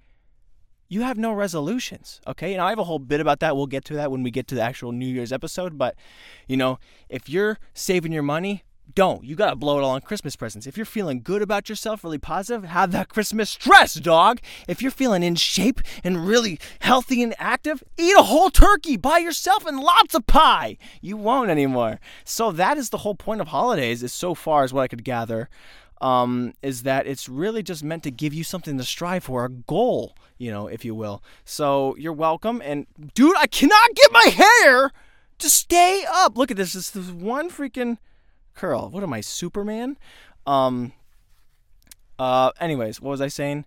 you 0.90 1.02
have 1.02 1.18
no 1.18 1.32
resolutions. 1.32 2.20
Okay. 2.28 2.54
And 2.54 2.62
I 2.62 2.70
have 2.70 2.80
a 2.80 2.84
whole 2.84 3.00
bit 3.00 3.22
about 3.22 3.40
that. 3.40 3.56
We'll 3.56 3.68
get 3.68 3.86
to 3.86 3.94
that 3.96 4.12
when 4.12 4.24
we 4.24 4.32
get 4.32 4.48
to 4.48 4.56
the 4.56 4.62
actual 4.62 4.92
New 4.92 5.08
Year's 5.08 5.32
episode. 5.32 5.78
But, 5.78 5.96
you 6.48 6.58
know, 6.58 6.80
if 7.08 7.30
you're 7.30 7.60
saving 7.74 8.12
your 8.12 8.24
money, 8.24 8.64
don't. 8.96 9.24
You 9.24 9.36
gotta 9.36 9.56
blow 9.56 9.78
it 9.78 9.84
all 9.84 9.92
on 9.92 10.02
Christmas 10.02 10.36
presents. 10.36 10.66
If 10.68 10.78
you're 10.78 10.86
feeling 10.86 11.22
good 11.22 11.42
about 11.42 11.70
yourself, 11.70 12.04
really 12.04 12.18
positive, 12.18 12.64
have 12.64 12.92
that 12.92 13.10
Christmas 13.10 13.50
stress, 13.50 13.94
dog. 13.96 14.40
If 14.68 14.82
you're 14.82 14.92
feeling 14.92 15.24
in 15.24 15.36
shape 15.36 15.82
and 16.04 16.28
really 16.28 16.60
healthy 16.80 17.22
and 17.22 17.36
active, 17.38 17.84
eat 17.98 18.16
a 18.18 18.24
whole 18.24 18.50
turkey 18.50 18.98
by 18.98 19.20
yourself 19.20 19.66
and 19.66 19.80
lots 19.80 20.16
of 20.16 20.28
pie. 20.28 20.78
You 21.02 21.18
won't 21.18 21.50
anymore. 21.50 22.00
So 22.24 22.52
that 22.52 22.78
is 22.78 22.90
the 22.90 23.00
whole 23.00 23.16
point 23.16 23.42
of 23.42 23.50
holidays, 23.50 24.04
is 24.04 24.14
so 24.14 24.34
far 24.34 24.64
as 24.64 24.74
what 24.74 24.82
I 24.82 24.88
could 24.88 25.04
gather. 25.04 25.50
Um, 26.00 26.54
is 26.62 26.84
that 26.84 27.08
it's 27.08 27.28
really 27.28 27.64
just 27.64 27.84
meant 27.84 28.04
to 28.04 28.12
give 28.12 28.32
you 28.32 28.44
something 28.44 28.78
to 28.78 28.84
strive 28.84 29.24
for, 29.24 29.46
a 29.46 29.50
goal, 29.50 30.16
you 30.38 30.52
know, 30.52 30.68
if 30.68 30.86
you 30.86 30.94
will. 30.94 31.24
So 31.44 31.96
you're 31.98 32.14
welcome. 32.14 32.62
And 32.64 32.86
dude, 33.16 33.36
I 33.36 33.48
cannot 33.48 33.96
get 33.96 34.12
my 34.12 34.26
hair 34.26 34.92
to 35.40 35.50
stay 35.50 36.06
up. 36.08 36.38
Look 36.38 36.52
at 36.52 36.58
this. 36.58 36.74
This 36.74 36.96
is 36.96 37.12
one 37.12 37.50
freaking 37.50 37.98
curl. 38.58 38.90
What 38.90 39.04
am 39.04 39.14
I, 39.14 39.22
Superman? 39.22 39.98
Um. 40.46 40.94
Uh. 42.20 42.52
Anyways, 42.60 43.00
what 43.00 43.12
was 43.12 43.22
I 43.22 43.28
saying? 43.30 43.66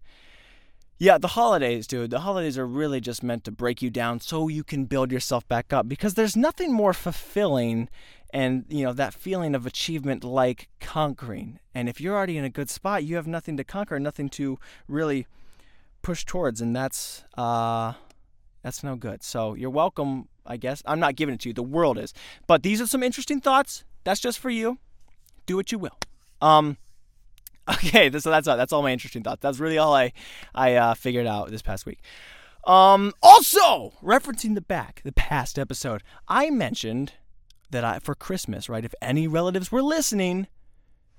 Yeah, 0.98 1.16
the 1.16 1.28
holidays, 1.28 1.86
dude. 1.86 2.10
The 2.10 2.20
holidays 2.20 2.58
are 2.58 2.66
really 2.66 3.00
just 3.00 3.22
meant 3.22 3.44
to 3.44 3.50
break 3.50 3.80
you 3.80 3.88
down 3.88 4.20
so 4.20 4.48
you 4.48 4.62
can 4.62 4.84
build 4.84 5.10
yourself 5.10 5.48
back 5.48 5.72
up 5.72 5.88
because 5.88 6.12
there's 6.12 6.36
nothing 6.36 6.74
more 6.74 6.92
fulfilling 6.92 7.88
and 8.34 8.66
you 8.68 8.84
know 8.84 8.92
that 8.92 9.14
feeling 9.14 9.54
of 9.54 9.64
achievement 9.64 10.24
like 10.24 10.68
conquering. 10.78 11.58
And 11.74 11.88
if 11.88 12.00
you're 12.00 12.14
already 12.14 12.36
in 12.36 12.44
a 12.44 12.50
good 12.50 12.68
spot, 12.68 13.04
you 13.04 13.16
have 13.16 13.26
nothing 13.26 13.56
to 13.56 13.64
conquer, 13.64 13.98
nothing 13.98 14.28
to 14.30 14.58
really 14.88 15.26
push 16.02 16.24
towards, 16.24 16.60
and 16.60 16.74
that's 16.74 17.24
uh, 17.36 17.94
that's 18.62 18.84
no 18.84 18.96
good. 18.96 19.22
So 19.22 19.54
you're 19.54 19.70
welcome, 19.70 20.28
I 20.46 20.56
guess. 20.56 20.82
I'm 20.84 21.00
not 21.00 21.16
giving 21.16 21.34
it 21.34 21.40
to 21.40 21.48
you. 21.48 21.54
The 21.54 21.62
world 21.62 21.98
is. 21.98 22.12
But 22.46 22.62
these 22.62 22.80
are 22.80 22.86
some 22.86 23.02
interesting 23.02 23.40
thoughts. 23.40 23.84
That's 24.04 24.20
just 24.20 24.38
for 24.38 24.50
you. 24.50 24.78
Do 25.46 25.56
what 25.56 25.72
you 25.72 25.78
will. 25.78 25.98
Um. 26.40 26.76
Okay, 27.68 28.10
so 28.10 28.30
that's 28.30 28.48
all. 28.48 28.56
That's 28.56 28.72
all 28.72 28.82
my 28.82 28.90
interesting 28.90 29.22
thoughts. 29.22 29.42
That's 29.42 29.60
really 29.60 29.78
all 29.78 29.94
I 29.94 30.12
I 30.56 30.74
uh, 30.74 30.94
figured 30.94 31.26
out 31.26 31.50
this 31.50 31.62
past 31.62 31.86
week. 31.86 32.00
Um. 32.66 33.12
Also, 33.22 33.92
referencing 34.02 34.56
the 34.56 34.60
back, 34.60 35.02
the 35.04 35.12
past 35.12 35.56
episode, 35.56 36.02
I 36.26 36.50
mentioned 36.50 37.12
that 37.70 37.84
I 37.84 38.00
for 38.00 38.16
Christmas, 38.16 38.68
right? 38.68 38.84
If 38.84 38.94
any 39.00 39.28
relatives 39.28 39.70
were 39.70 39.82
listening, 39.82 40.48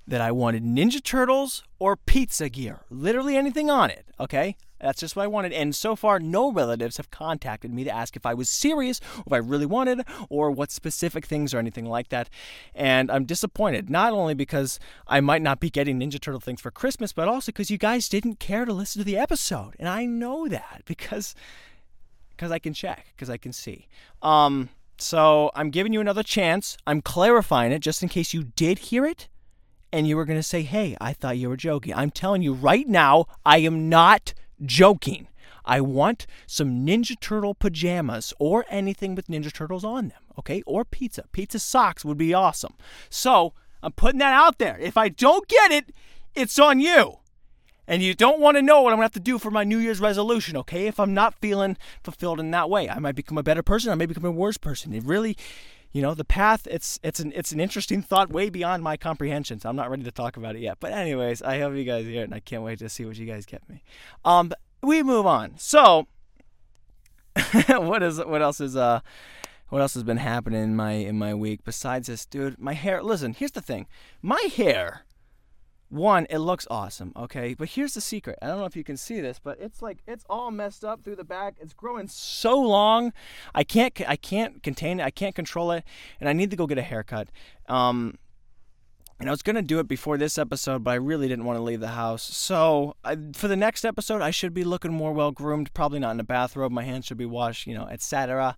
that 0.07 0.21
I 0.21 0.31
wanted 0.31 0.63
Ninja 0.63 1.03
Turtles 1.03 1.63
or 1.79 1.95
pizza 1.95 2.49
gear. 2.49 2.81
Literally 2.89 3.37
anything 3.37 3.69
on 3.69 3.89
it, 3.89 4.05
okay? 4.19 4.55
That's 4.81 4.99
just 4.99 5.15
what 5.15 5.23
I 5.23 5.27
wanted. 5.27 5.53
And 5.53 5.75
so 5.75 5.95
far, 5.95 6.19
no 6.19 6.51
relatives 6.51 6.97
have 6.97 7.11
contacted 7.11 7.71
me 7.71 7.83
to 7.83 7.91
ask 7.91 8.15
if 8.15 8.25
I 8.25 8.33
was 8.33 8.49
serious, 8.49 8.99
if 9.25 9.31
I 9.31 9.37
really 9.37 9.65
wanted, 9.65 10.01
or 10.29 10.49
what 10.49 10.71
specific 10.71 11.25
things 11.25 11.53
or 11.53 11.59
anything 11.59 11.85
like 11.85 12.09
that. 12.09 12.29
And 12.73 13.11
I'm 13.11 13.25
disappointed, 13.25 13.89
not 13.89 14.13
only 14.13 14.33
because 14.33 14.79
I 15.07 15.21
might 15.21 15.41
not 15.41 15.59
be 15.59 15.69
getting 15.69 15.99
Ninja 15.99 16.19
Turtle 16.19 16.39
things 16.39 16.61
for 16.61 16.71
Christmas, 16.71 17.13
but 17.13 17.27
also 17.27 17.51
because 17.51 17.69
you 17.69 17.77
guys 17.77 18.09
didn't 18.09 18.39
care 18.39 18.65
to 18.65 18.73
listen 18.73 18.99
to 18.99 19.05
the 19.05 19.17
episode. 19.17 19.75
And 19.77 19.87
I 19.87 20.05
know 20.05 20.47
that 20.47 20.81
because 20.85 21.35
because 22.31 22.51
I 22.51 22.57
can 22.57 22.73
check, 22.73 23.13
because 23.15 23.29
I 23.29 23.37
can 23.37 23.53
see. 23.53 23.87
Um, 24.23 24.69
so 24.97 25.51
I'm 25.53 25.69
giving 25.69 25.93
you 25.93 26.01
another 26.01 26.23
chance. 26.23 26.75
I'm 26.87 27.01
clarifying 27.01 27.71
it 27.71 27.79
just 27.79 28.01
in 28.01 28.09
case 28.09 28.33
you 28.33 28.45
did 28.45 28.79
hear 28.79 29.05
it 29.05 29.27
and 29.91 30.07
you 30.07 30.15
were 30.15 30.25
going 30.25 30.39
to 30.39 30.43
say, 30.43 30.61
hey, 30.61 30.95
I 31.01 31.13
thought 31.13 31.37
you 31.37 31.49
were 31.49 31.57
joking. 31.57 31.93
I'm 31.93 32.11
telling 32.11 32.41
you 32.41 32.53
right 32.53 32.87
now, 32.87 33.25
I 33.45 33.59
am 33.59 33.89
not 33.89 34.33
joking. 34.63 35.27
I 35.65 35.81
want 35.81 36.25
some 36.47 36.85
Ninja 36.85 37.19
Turtle 37.19 37.53
pajamas 37.53 38.33
or 38.39 38.65
anything 38.69 39.15
with 39.15 39.27
Ninja 39.27 39.53
Turtles 39.53 39.83
on 39.83 40.09
them, 40.09 40.21
okay? 40.39 40.63
Or 40.65 40.83
pizza. 40.83 41.25
Pizza 41.31 41.59
socks 41.59 42.03
would 42.03 42.17
be 42.17 42.33
awesome. 42.33 42.73
So 43.09 43.53
I'm 43.83 43.91
putting 43.91 44.19
that 44.19 44.33
out 44.33 44.57
there. 44.57 44.77
If 44.79 44.97
I 44.97 45.09
don't 45.09 45.47
get 45.47 45.71
it, 45.71 45.93
it's 46.33 46.57
on 46.57 46.79
you. 46.79 47.17
And 47.87 48.01
you 48.01 48.13
don't 48.13 48.39
want 48.39 48.57
to 48.57 48.61
know 48.61 48.81
what 48.81 48.93
I'm 48.93 48.97
going 48.97 49.09
to 49.09 49.13
have 49.13 49.13
to 49.13 49.19
do 49.19 49.37
for 49.37 49.51
my 49.51 49.63
New 49.63 49.77
Year's 49.77 49.99
resolution, 49.99 50.55
okay? 50.57 50.87
If 50.87 50.99
I'm 50.99 51.13
not 51.13 51.35
feeling 51.41 51.77
fulfilled 52.03 52.39
in 52.39 52.51
that 52.51 52.69
way, 52.69 52.87
I 52.89 52.99
might 52.99 53.15
become 53.15 53.37
a 53.37 53.43
better 53.43 53.63
person. 53.63 53.91
I 53.91 53.95
may 53.95 54.05
become 54.05 54.23
a 54.23 54.31
worse 54.31 54.57
person. 54.57 54.93
It 54.93 55.03
really 55.03 55.35
you 55.91 56.01
know 56.01 56.13
the 56.13 56.25
path 56.25 56.67
it's 56.67 56.99
it's 57.03 57.19
an 57.19 57.31
it's 57.35 57.51
an 57.51 57.59
interesting 57.59 58.01
thought 58.01 58.29
way 58.29 58.49
beyond 58.49 58.83
my 58.83 58.95
comprehension 58.97 59.59
so 59.59 59.69
i'm 59.69 59.75
not 59.75 59.89
ready 59.89 60.03
to 60.03 60.11
talk 60.11 60.37
about 60.37 60.55
it 60.55 60.59
yet. 60.59 60.77
But 60.79 60.93
anyways 60.93 61.41
i 61.41 61.59
hope 61.59 61.75
you 61.75 61.83
guys 61.83 62.05
hear 62.05 62.21
it 62.21 62.25
and 62.25 62.33
i 62.33 62.39
can't 62.39 62.63
wait 62.63 62.79
to 62.79 62.89
see 62.89 63.05
what 63.05 63.17
you 63.17 63.25
guys 63.25 63.45
get 63.45 63.67
me. 63.69 63.83
Um 64.25 64.51
we 64.81 65.03
move 65.03 65.25
on. 65.25 65.57
So 65.57 66.07
what 67.67 68.01
is 68.03 68.19
what 68.19 68.41
else 68.41 68.59
is 68.59 68.75
uh 68.75 69.01
what 69.69 69.81
else 69.81 69.93
has 69.93 70.03
been 70.03 70.17
happening 70.17 70.63
in 70.63 70.75
my 70.75 70.93
in 70.93 71.17
my 71.17 71.33
week 71.33 71.61
besides 71.63 72.07
this? 72.07 72.25
Dude 72.25 72.59
my 72.59 72.73
hair 72.73 73.03
listen 73.03 73.33
here's 73.33 73.51
the 73.51 73.61
thing. 73.61 73.87
My 74.21 74.41
hair 74.55 75.05
one, 75.91 76.25
it 76.29 76.37
looks 76.37 76.65
awesome, 76.71 77.11
okay? 77.17 77.53
But 77.53 77.69
here's 77.69 77.93
the 77.93 78.01
secret. 78.01 78.39
I 78.41 78.47
don't 78.47 78.59
know 78.59 78.65
if 78.65 78.77
you 78.77 78.83
can 78.83 78.95
see 78.95 79.19
this, 79.19 79.39
but 79.39 79.59
it's 79.59 79.81
like 79.81 79.97
it's 80.07 80.23
all 80.29 80.49
messed 80.49 80.85
up 80.85 81.03
through 81.03 81.17
the 81.17 81.25
back. 81.25 81.55
It's 81.59 81.73
growing 81.73 82.07
so 82.07 82.59
long. 82.59 83.11
I 83.53 83.63
can't 83.63 83.99
I 84.07 84.15
can't 84.15 84.63
contain 84.63 85.01
it. 85.01 85.03
I 85.03 85.11
can't 85.11 85.35
control 85.35 85.71
it, 85.71 85.83
and 86.19 86.29
I 86.29 86.33
need 86.33 86.49
to 86.51 86.55
go 86.55 86.65
get 86.65 86.77
a 86.77 86.81
haircut. 86.81 87.27
Um 87.67 88.17
and 89.21 89.29
I 89.29 89.31
was 89.31 89.43
going 89.43 89.55
to 89.55 89.61
do 89.61 89.77
it 89.77 89.87
before 89.87 90.17
this 90.17 90.39
episode, 90.39 90.83
but 90.83 90.91
I 90.91 90.95
really 90.95 91.27
didn't 91.27 91.45
want 91.45 91.57
to 91.57 91.61
leave 91.61 91.79
the 91.79 91.89
house. 91.89 92.23
So, 92.23 92.95
I, 93.05 93.15
for 93.33 93.47
the 93.47 93.55
next 93.55 93.85
episode, 93.85 94.19
I 94.19 94.31
should 94.31 94.51
be 94.51 94.63
looking 94.63 94.91
more 94.91 95.13
well 95.13 95.29
groomed, 95.29 95.71
probably 95.75 95.99
not 95.99 96.13
in 96.13 96.19
a 96.19 96.23
bathrobe. 96.23 96.71
My 96.71 96.83
hands 96.83 97.05
should 97.05 97.19
be 97.19 97.27
washed, 97.27 97.67
you 97.67 97.75
know, 97.75 97.85
etc. 97.85 98.57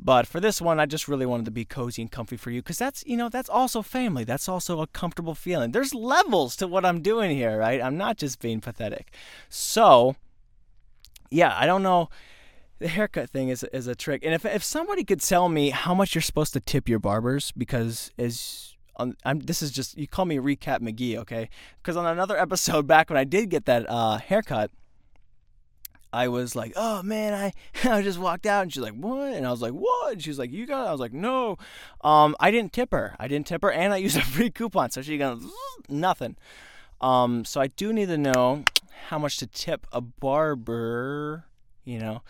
But 0.00 0.26
for 0.26 0.40
this 0.40 0.62
one, 0.62 0.80
I 0.80 0.86
just 0.86 1.08
really 1.08 1.26
wanted 1.26 1.44
to 1.44 1.50
be 1.50 1.66
cozy 1.66 2.00
and 2.00 2.10
comfy 2.10 2.38
for 2.38 2.50
you 2.50 2.62
because 2.62 2.78
that's, 2.78 3.04
you 3.06 3.18
know, 3.18 3.28
that's 3.28 3.50
also 3.50 3.82
family. 3.82 4.24
That's 4.24 4.48
also 4.48 4.80
a 4.80 4.86
comfortable 4.86 5.34
feeling. 5.34 5.72
There's 5.72 5.94
levels 5.94 6.56
to 6.56 6.66
what 6.66 6.86
I'm 6.86 7.02
doing 7.02 7.36
here, 7.36 7.58
right? 7.58 7.82
I'm 7.82 7.98
not 7.98 8.16
just 8.16 8.40
being 8.40 8.62
pathetic. 8.62 9.12
So, 9.50 10.16
yeah, 11.28 11.54
I 11.54 11.66
don't 11.66 11.82
know. 11.82 12.08
The 12.78 12.88
haircut 12.88 13.28
thing 13.28 13.50
is, 13.50 13.62
is 13.74 13.86
a 13.86 13.94
trick. 13.94 14.24
And 14.24 14.32
if, 14.32 14.46
if 14.46 14.64
somebody 14.64 15.04
could 15.04 15.20
tell 15.20 15.50
me 15.50 15.68
how 15.68 15.94
much 15.94 16.14
you're 16.14 16.22
supposed 16.22 16.54
to 16.54 16.60
tip 16.60 16.88
your 16.88 17.00
barbers, 17.00 17.52
because 17.52 18.10
as 18.16 18.74
on, 18.98 19.16
I'm, 19.24 19.40
this 19.40 19.62
is 19.62 19.70
just, 19.70 19.96
you 19.96 20.06
call 20.06 20.24
me 20.24 20.36
Recap 20.36 20.80
McGee, 20.80 21.16
okay? 21.16 21.48
Because 21.82 21.96
on 21.96 22.06
another 22.06 22.36
episode 22.40 22.86
back 22.86 23.10
when 23.10 23.16
I 23.16 23.24
did 23.24 23.50
get 23.50 23.64
that 23.66 23.88
uh, 23.88 24.18
haircut, 24.18 24.70
I 26.12 26.28
was 26.28 26.56
like, 26.56 26.72
oh 26.74 27.02
man, 27.02 27.34
I 27.34 27.52
I 27.88 28.02
just 28.02 28.18
walked 28.18 28.46
out 28.46 28.62
and 28.62 28.72
she's 28.72 28.82
like, 28.82 28.94
what? 28.94 29.34
And 29.34 29.46
I 29.46 29.50
was 29.50 29.60
like, 29.60 29.72
what? 29.72 30.12
And 30.14 30.22
she's 30.22 30.38
like, 30.38 30.50
you 30.50 30.66
got 30.66 30.86
it? 30.86 30.88
I 30.88 30.92
was 30.92 31.00
like, 31.00 31.12
no. 31.12 31.58
Um, 32.02 32.34
I 32.40 32.50
didn't 32.50 32.72
tip 32.72 32.92
her. 32.92 33.14
I 33.18 33.28
didn't 33.28 33.46
tip 33.46 33.62
her 33.62 33.70
and 33.70 33.92
I 33.92 33.96
used 33.98 34.16
a 34.16 34.22
free 34.22 34.50
coupon. 34.50 34.90
So 34.90 35.02
she 35.02 35.18
got 35.18 35.38
nothing. 35.88 36.36
Um, 37.00 37.44
so 37.44 37.60
I 37.60 37.68
do 37.68 37.92
need 37.92 38.08
to 38.08 38.18
know 38.18 38.64
how 39.08 39.18
much 39.18 39.36
to 39.38 39.46
tip 39.46 39.86
a 39.92 40.00
barber, 40.00 41.44
you 41.84 41.98
know, 41.98 42.22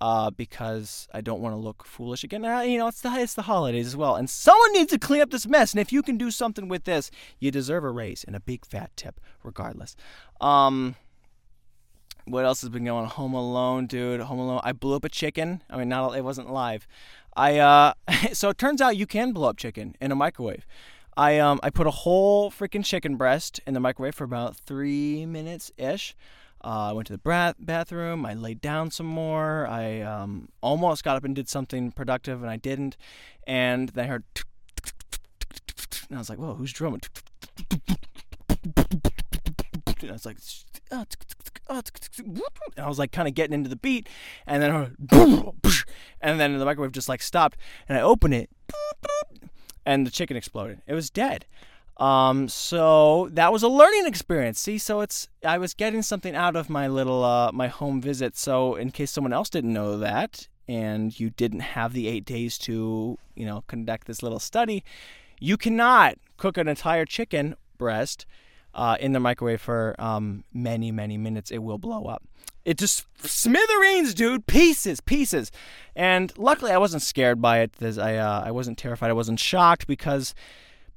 uh, 0.00 0.30
because 0.30 1.08
I 1.12 1.20
don't 1.20 1.40
want 1.40 1.54
to 1.54 1.58
look 1.58 1.84
foolish 1.84 2.24
again. 2.24 2.44
Uh, 2.44 2.60
you 2.60 2.78
know, 2.78 2.88
it's 2.88 3.00
the, 3.00 3.12
it's 3.14 3.34
the 3.34 3.42
holidays 3.42 3.86
as 3.86 3.96
well. 3.96 4.16
And 4.16 4.30
someone 4.30 4.72
needs 4.72 4.92
to 4.92 4.98
clean 4.98 5.20
up 5.20 5.30
this 5.30 5.46
mess. 5.46 5.72
And 5.72 5.80
if 5.80 5.92
you 5.92 6.02
can 6.02 6.16
do 6.16 6.30
something 6.30 6.68
with 6.68 6.84
this, 6.84 7.10
you 7.38 7.50
deserve 7.50 7.84
a 7.84 7.90
raise 7.90 8.24
and 8.24 8.36
a 8.36 8.40
big 8.40 8.64
fat 8.64 8.90
tip 8.96 9.20
regardless. 9.42 9.96
Um, 10.40 10.96
what 12.26 12.44
else 12.44 12.60
has 12.60 12.70
been 12.70 12.84
going 12.84 13.04
on? 13.04 13.10
Home 13.10 13.34
Alone, 13.34 13.86
dude. 13.86 14.20
Home 14.20 14.38
Alone. 14.38 14.60
I 14.62 14.72
blew 14.72 14.94
up 14.94 15.04
a 15.04 15.08
chicken. 15.08 15.62
I 15.70 15.76
mean, 15.78 15.88
not 15.88 16.16
it 16.16 16.24
wasn't 16.24 16.50
live. 16.50 16.86
I 17.36 17.58
uh, 17.58 17.94
so 18.32 18.50
it 18.50 18.58
turns 18.58 18.80
out 18.80 18.96
you 18.96 19.06
can 19.06 19.32
blow 19.32 19.48
up 19.48 19.56
chicken 19.56 19.96
in 20.00 20.12
a 20.12 20.16
microwave. 20.16 20.66
I 21.16 21.38
um, 21.38 21.58
I 21.62 21.70
put 21.70 21.86
a 21.86 21.90
whole 21.90 22.50
freaking 22.50 22.84
chicken 22.84 23.16
breast 23.16 23.60
in 23.66 23.74
the 23.74 23.80
microwave 23.80 24.14
for 24.14 24.24
about 24.24 24.56
three 24.56 25.26
minutes 25.26 25.72
ish. 25.76 26.14
Uh, 26.64 26.90
I 26.90 26.92
went 26.92 27.06
to 27.06 27.12
the 27.12 27.18
bra- 27.18 27.52
bathroom. 27.58 28.26
I 28.26 28.34
laid 28.34 28.60
down 28.60 28.90
some 28.90 29.06
more. 29.06 29.66
I 29.66 30.00
um, 30.00 30.48
almost 30.60 31.04
got 31.04 31.16
up 31.16 31.24
and 31.24 31.34
did 31.34 31.48
something 31.48 31.92
productive, 31.92 32.42
and 32.42 32.50
I 32.50 32.56
didn't. 32.56 32.96
And 33.46 33.90
then 33.90 34.04
I 34.04 34.08
heard, 34.08 34.24
and 36.08 36.16
I 36.16 36.18
was 36.18 36.28
like, 36.28 36.38
"Whoa, 36.38 36.54
who's 36.54 36.72
drumming?" 36.72 37.00
And 40.00 40.10
I 40.10 40.12
was 40.12 40.26
like, 40.26 40.38
and 40.90 41.16
I 42.76 42.88
was 42.88 42.98
like 42.98 43.12
kind 43.12 43.28
of 43.28 43.34
getting 43.34 43.54
into 43.54 43.68
the 43.68 43.76
beat, 43.76 44.08
and 44.46 44.62
then 44.62 44.92
and 46.20 46.40
then 46.40 46.58
the 46.58 46.64
microwave 46.64 46.92
just 46.92 47.08
like 47.08 47.22
stopped, 47.22 47.58
and 47.88 47.98
I 47.98 48.00
opened 48.00 48.34
it, 48.34 48.50
and 49.84 50.06
the 50.06 50.10
chicken 50.10 50.36
exploded. 50.36 50.82
It 50.86 50.94
was 50.94 51.10
dead. 51.10 51.46
Um, 51.98 52.48
so 52.48 53.28
that 53.32 53.52
was 53.52 53.62
a 53.62 53.68
learning 53.68 54.06
experience. 54.06 54.60
See, 54.60 54.78
so 54.78 55.00
it's 55.00 55.28
I 55.44 55.58
was 55.58 55.74
getting 55.74 56.02
something 56.02 56.34
out 56.34 56.54
of 56.54 56.70
my 56.70 56.86
little 56.86 57.24
uh, 57.24 57.50
my 57.52 57.68
home 57.68 58.00
visit. 58.00 58.36
So 58.36 58.76
in 58.76 58.90
case 58.90 59.10
someone 59.10 59.32
else 59.32 59.50
didn't 59.50 59.72
know 59.72 59.98
that, 59.98 60.48
and 60.68 61.18
you 61.18 61.30
didn't 61.30 61.60
have 61.60 61.92
the 61.92 62.06
eight 62.06 62.24
days 62.24 62.56
to 62.58 63.18
you 63.34 63.46
know 63.46 63.64
conduct 63.66 64.06
this 64.06 64.22
little 64.22 64.38
study, 64.38 64.84
you 65.40 65.56
cannot 65.56 66.18
cook 66.36 66.56
an 66.56 66.68
entire 66.68 67.04
chicken 67.04 67.56
breast 67.78 68.26
uh, 68.74 68.96
in 69.00 69.12
the 69.12 69.20
microwave 69.20 69.60
for 69.60 69.94
um, 69.98 70.44
many, 70.52 70.92
many 70.92 71.16
minutes, 71.16 71.50
it 71.50 71.58
will 71.58 71.78
blow 71.78 72.04
up. 72.04 72.22
It 72.64 72.78
just 72.78 73.06
smithereens, 73.26 74.14
dude, 74.14 74.46
pieces, 74.46 75.00
pieces. 75.00 75.50
And 75.96 76.32
luckily, 76.36 76.70
I 76.70 76.78
wasn't 76.78 77.02
scared 77.02 77.40
by 77.40 77.60
it. 77.60 77.72
I 77.82 78.16
uh, 78.16 78.42
I 78.44 78.50
wasn't 78.50 78.76
terrified. 78.78 79.10
I 79.10 79.14
wasn't 79.14 79.40
shocked 79.40 79.86
because, 79.86 80.34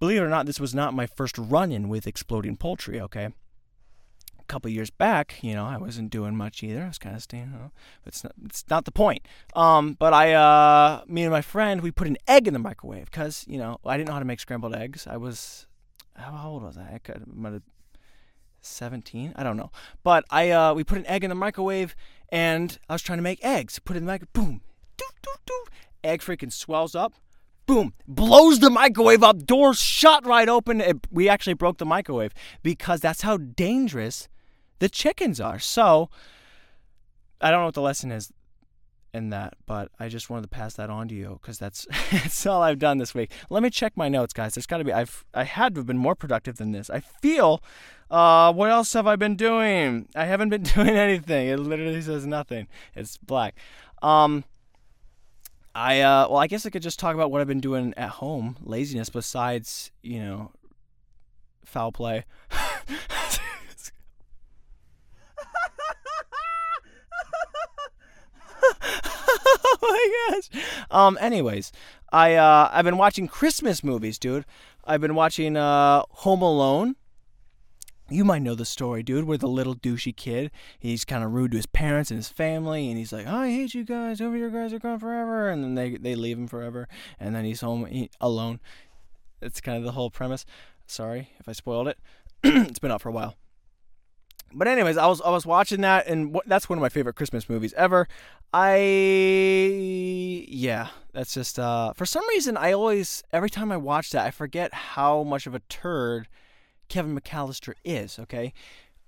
believe 0.01 0.17
it 0.17 0.25
or 0.25 0.29
not, 0.29 0.48
this 0.48 0.60
was 0.60 0.74
not 0.74 0.96
my 0.96 1.05
first 1.05 1.38
run-in 1.38 1.88
with 1.88 2.08
exploding 2.08 2.58
poultry. 2.58 3.00
Okay. 3.00 3.25
A 3.25 4.43
couple 4.48 4.72
years 4.72 4.89
back, 4.89 5.36
you 5.43 5.53
know, 5.53 5.63
I 5.63 5.77
wasn't 5.77 6.10
doing 6.10 6.36
much 6.36 6.63
either. 6.63 6.84
I 6.84 6.88
was 6.88 6.98
kind 6.98 7.15
of 7.15 7.22
staying. 7.22 7.51
Know, 7.51 7.72
it's 8.03 8.24
not. 8.24 8.34
It's 8.43 8.65
not 8.67 8.86
the 8.86 8.91
point. 8.91 9.25
Um, 9.55 9.96
but 9.98 10.12
I, 10.12 10.34
uh, 10.34 11.03
me 11.08 11.22
and 11.22 11.31
my 11.31 11.41
friend, 11.41 11.81
we 11.81 11.91
put 11.91 12.08
an 12.08 12.17
egg 12.27 12.48
in 12.48 12.53
the 12.53 12.60
microwave 12.60 13.12
because 13.12 13.46
you 13.48 13.60
know 13.60 13.77
I 13.86 13.96
didn't 13.96 14.08
know 14.08 14.13
how 14.13 14.20
to 14.20 14.25
make 14.25 14.39
scrambled 14.39 14.75
eggs. 14.75 15.05
I 15.05 15.17
was 15.17 15.67
how 16.15 16.50
old 16.50 16.63
was 16.63 16.77
I? 16.77 16.96
I 16.96 16.98
could 16.98 17.24
might 17.27 17.53
have 17.53 17.62
17. 18.62 19.34
I 19.36 19.43
don't 19.43 19.55
know. 19.55 19.72
But 20.03 20.25
I 20.31 20.50
uh, 20.50 20.74
we 20.74 20.84
put 20.84 20.98
an 20.98 21.05
egg 21.05 21.24
in 21.24 21.29
the 21.29 21.36
microwave, 21.36 21.96
and 22.29 22.77
I 22.89 22.93
was 22.93 23.03
trying 23.03 23.20
to 23.20 23.24
make 23.24 23.46
eggs. 23.46 23.77
Put 23.77 23.96
it 23.96 24.00
in 24.00 24.05
the 24.05 24.12
microwave. 24.12 24.34
Boom. 24.34 24.62
Doo, 24.98 25.05
doo, 25.22 25.36
doo. 25.46 25.65
Egg 26.03 26.22
freaking 26.22 26.51
swells 26.51 26.96
up. 26.96 27.13
Boom. 27.72 27.94
Blows 28.06 28.60
the 28.60 28.70
microwave 28.70 29.24
up. 29.24 29.46
Doors 29.46 29.80
shut 29.80 30.25
right 30.25 30.50
open. 30.50 30.82
It, 30.82 31.08
we 31.10 31.30
actually 31.30 31.54
broke 31.54 31.78
the 31.78 31.86
microwave 31.86 32.34
because 32.62 33.00
that's 33.00 33.22
how 33.22 33.38
dangerous 33.38 34.28
the 34.80 34.90
chickens 34.90 35.40
are. 35.40 35.58
So 35.58 36.10
I 37.40 37.50
don't 37.50 37.62
know 37.62 37.68
what 37.68 37.75
the 37.75 37.82
lesson 37.82 38.12
is 38.12 38.30
in 39.13 39.30
that, 39.30 39.54
but 39.66 39.90
I 40.01 40.10
just 40.10 40.30
wanted 40.30 40.42
to 40.42 40.48
pass 40.50 40.74
that 40.74 40.90
on 40.90 41.08
to 41.08 41.16
you 41.16 41.40
because 41.42 41.60
that's 41.60 41.88
that's 42.12 42.46
all 42.46 42.62
I've 42.62 42.78
done 42.78 42.98
this 42.98 43.16
week. 43.16 43.32
Let 43.50 43.63
me 43.63 43.70
check 43.70 43.96
my 43.96 44.10
notes, 44.10 44.34
guys. 44.34 44.54
There's 44.54 44.68
got 44.68 44.80
to 44.80 44.84
be 44.84 44.92
I've 44.92 45.24
I 45.34 45.46
had 45.46 45.75
to 45.75 45.80
have 45.80 45.88
been 45.88 45.98
more 45.98 46.16
productive 46.16 46.58
than 46.58 46.74
this. 46.74 46.90
I 46.90 47.00
feel. 47.00 47.63
Uh, 48.10 48.51
what 48.51 48.70
else 48.70 48.92
have 48.92 49.08
I 49.08 49.16
been 49.16 49.38
doing? 49.38 50.10
I 50.13 50.25
haven't 50.25 50.50
been 50.50 50.63
doing 50.75 50.90
anything. 50.90 51.48
It 51.48 51.58
literally 51.58 52.01
says 52.01 52.25
nothing. 52.25 52.68
It's 52.96 53.16
black. 53.16 53.56
Um. 54.01 54.44
I 55.74 56.01
uh 56.01 56.28
well 56.30 56.38
I 56.40 56.48
guess 56.48 56.66
I 56.66 56.70
could 56.70 56.82
just 56.82 57.00
talk 57.00 57.16
about 57.16 57.32
what 57.32 57.40
I've 57.42 57.48
been 57.48 57.62
doing 57.62 57.94
at 57.96 58.10
home, 58.10 58.58
laziness 58.62 59.10
besides, 59.10 59.92
you 60.01 60.20
know, 60.20 60.51
foul 61.63 61.92
play. 61.92 62.25
oh 68.84 69.78
my 69.82 70.30
gosh. 70.30 70.50
Um. 70.92 71.18
Anyways, 71.22 71.72
I 72.12 72.36
uh 72.36 72.70
I've 72.72 72.86
been 72.86 72.98
watching 72.98 73.28
Christmas 73.28 73.84
movies, 73.84 74.18
dude. 74.20 74.46
I've 74.84 75.01
been 75.01 75.16
watching 75.16 75.56
uh 75.58 76.04
Home 76.10 76.42
Alone. 76.42 76.96
You 78.12 78.25
might 78.25 78.41
know 78.41 78.56
the 78.56 78.65
story, 78.65 79.03
dude, 79.03 79.24
where 79.24 79.38
the 79.38 79.48
little 79.48 79.74
douchey 79.74 80.15
kid, 80.15 80.51
he's 80.77 81.06
kind 81.06 81.24
of 81.24 81.32
rude 81.32 81.51
to 81.51 81.58
his 81.58 81.65
parents 81.65 82.12
and 82.12 82.18
his 82.18 82.27
family, 82.27 82.89
and 82.89 82.98
he's 82.98 83.13
like, 83.13 83.25
oh, 83.25 83.38
I 83.38 83.50
hate 83.50 83.74
you 83.74 83.86
guys, 83.86 84.20
over 84.20 84.36
your 84.36 84.50
guys 84.50 84.74
are 84.74 84.80
gone 84.80 85.00
forever, 85.00 85.50
and 85.50 85.63
then 85.63 85.75
they, 85.75 85.96
they 85.96 86.15
leave 86.15 86.38
him 86.38 86.48
forever, 86.48 86.89
and 87.20 87.34
then 87.34 87.46
he's 87.46 87.62
home 87.62 87.86
he, 87.86 88.10
alone. 88.20 88.60
It's 89.41 89.62
kind 89.62 89.77
of 89.77 89.86
the 89.86 89.94
whole 89.94 90.10
premise. 90.10 90.46
Sorry 90.88 91.30
if 91.39 91.48
I 91.48 91.53
spoiled 91.53 91.88
it. 91.88 91.98
it's 92.44 92.80
been 92.80 92.91
out 92.91 93.01
for 93.01 93.10
a 93.10 93.13
while. 93.13 93.36
But 94.53 94.68
anyways, 94.68 94.98
I 94.98 95.08
was 95.08 95.22
I 95.22 95.30
was 95.30 95.46
watching 95.46 95.80
that, 95.82 96.08
and 96.08 96.38
that's 96.46 96.68
one 96.68 96.77
of 96.77 96.82
my 96.82 96.89
favorite 96.89 97.15
Christmas 97.15 97.48
movies 97.48 97.74
ever. 97.77 98.08
I 98.53 98.77
yeah, 100.50 100.89
that's 101.13 101.34
just 101.34 101.58
uh, 101.58 101.94
for 101.94 102.06
some 102.06 102.27
reason 102.27 102.58
I 102.58 102.74
always 102.74 103.24
every 103.32 103.50
time 103.50 103.72
I 103.72 103.77
watch 103.77 104.10
that 104.12 104.25
I 104.25 104.32
forget 104.32 104.74
how 104.74 105.24
much 105.24 105.48
of 105.48 105.56
a 105.56 105.60
turd 105.70 106.27
Kevin 106.92 107.18
McCallister 107.18 107.74
is. 107.86 108.20
Okay, 108.20 108.54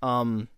um, 0.00 0.48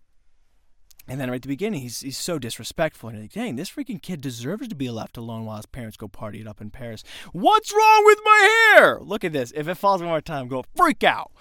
and 1.09 1.19
then 1.19 1.29
right 1.29 1.35
at 1.35 1.41
the 1.41 1.49
beginning 1.49 1.81
he's 1.81 1.99
he's 1.99 2.17
so 2.17 2.39
disrespectful 2.39 3.09
and 3.09 3.21
like, 3.21 3.33
dang, 3.33 3.57
this 3.57 3.69
freaking 3.69 4.01
kid 4.01 4.21
deserves 4.21 4.69
to 4.69 4.75
be 4.75 4.89
left 4.89 5.17
alone 5.17 5.45
while 5.45 5.57
his 5.57 5.65
parents 5.65 5.97
go 5.97 6.07
party 6.07 6.39
it 6.39 6.47
up 6.47 6.61
in 6.61 6.69
Paris. 6.69 7.03
What's 7.33 7.73
wrong 7.73 8.03
with 8.05 8.19
my 8.23 8.75
hair? 8.77 8.99
Look 9.01 9.25
at 9.25 9.33
this. 9.33 9.51
If 9.55 9.67
it 9.67 9.75
falls 9.75 10.01
one 10.01 10.09
more 10.09 10.21
time, 10.21 10.47
go 10.47 10.63
freak 10.75 11.03
out. 11.03 11.31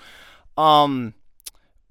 Um 0.59 1.14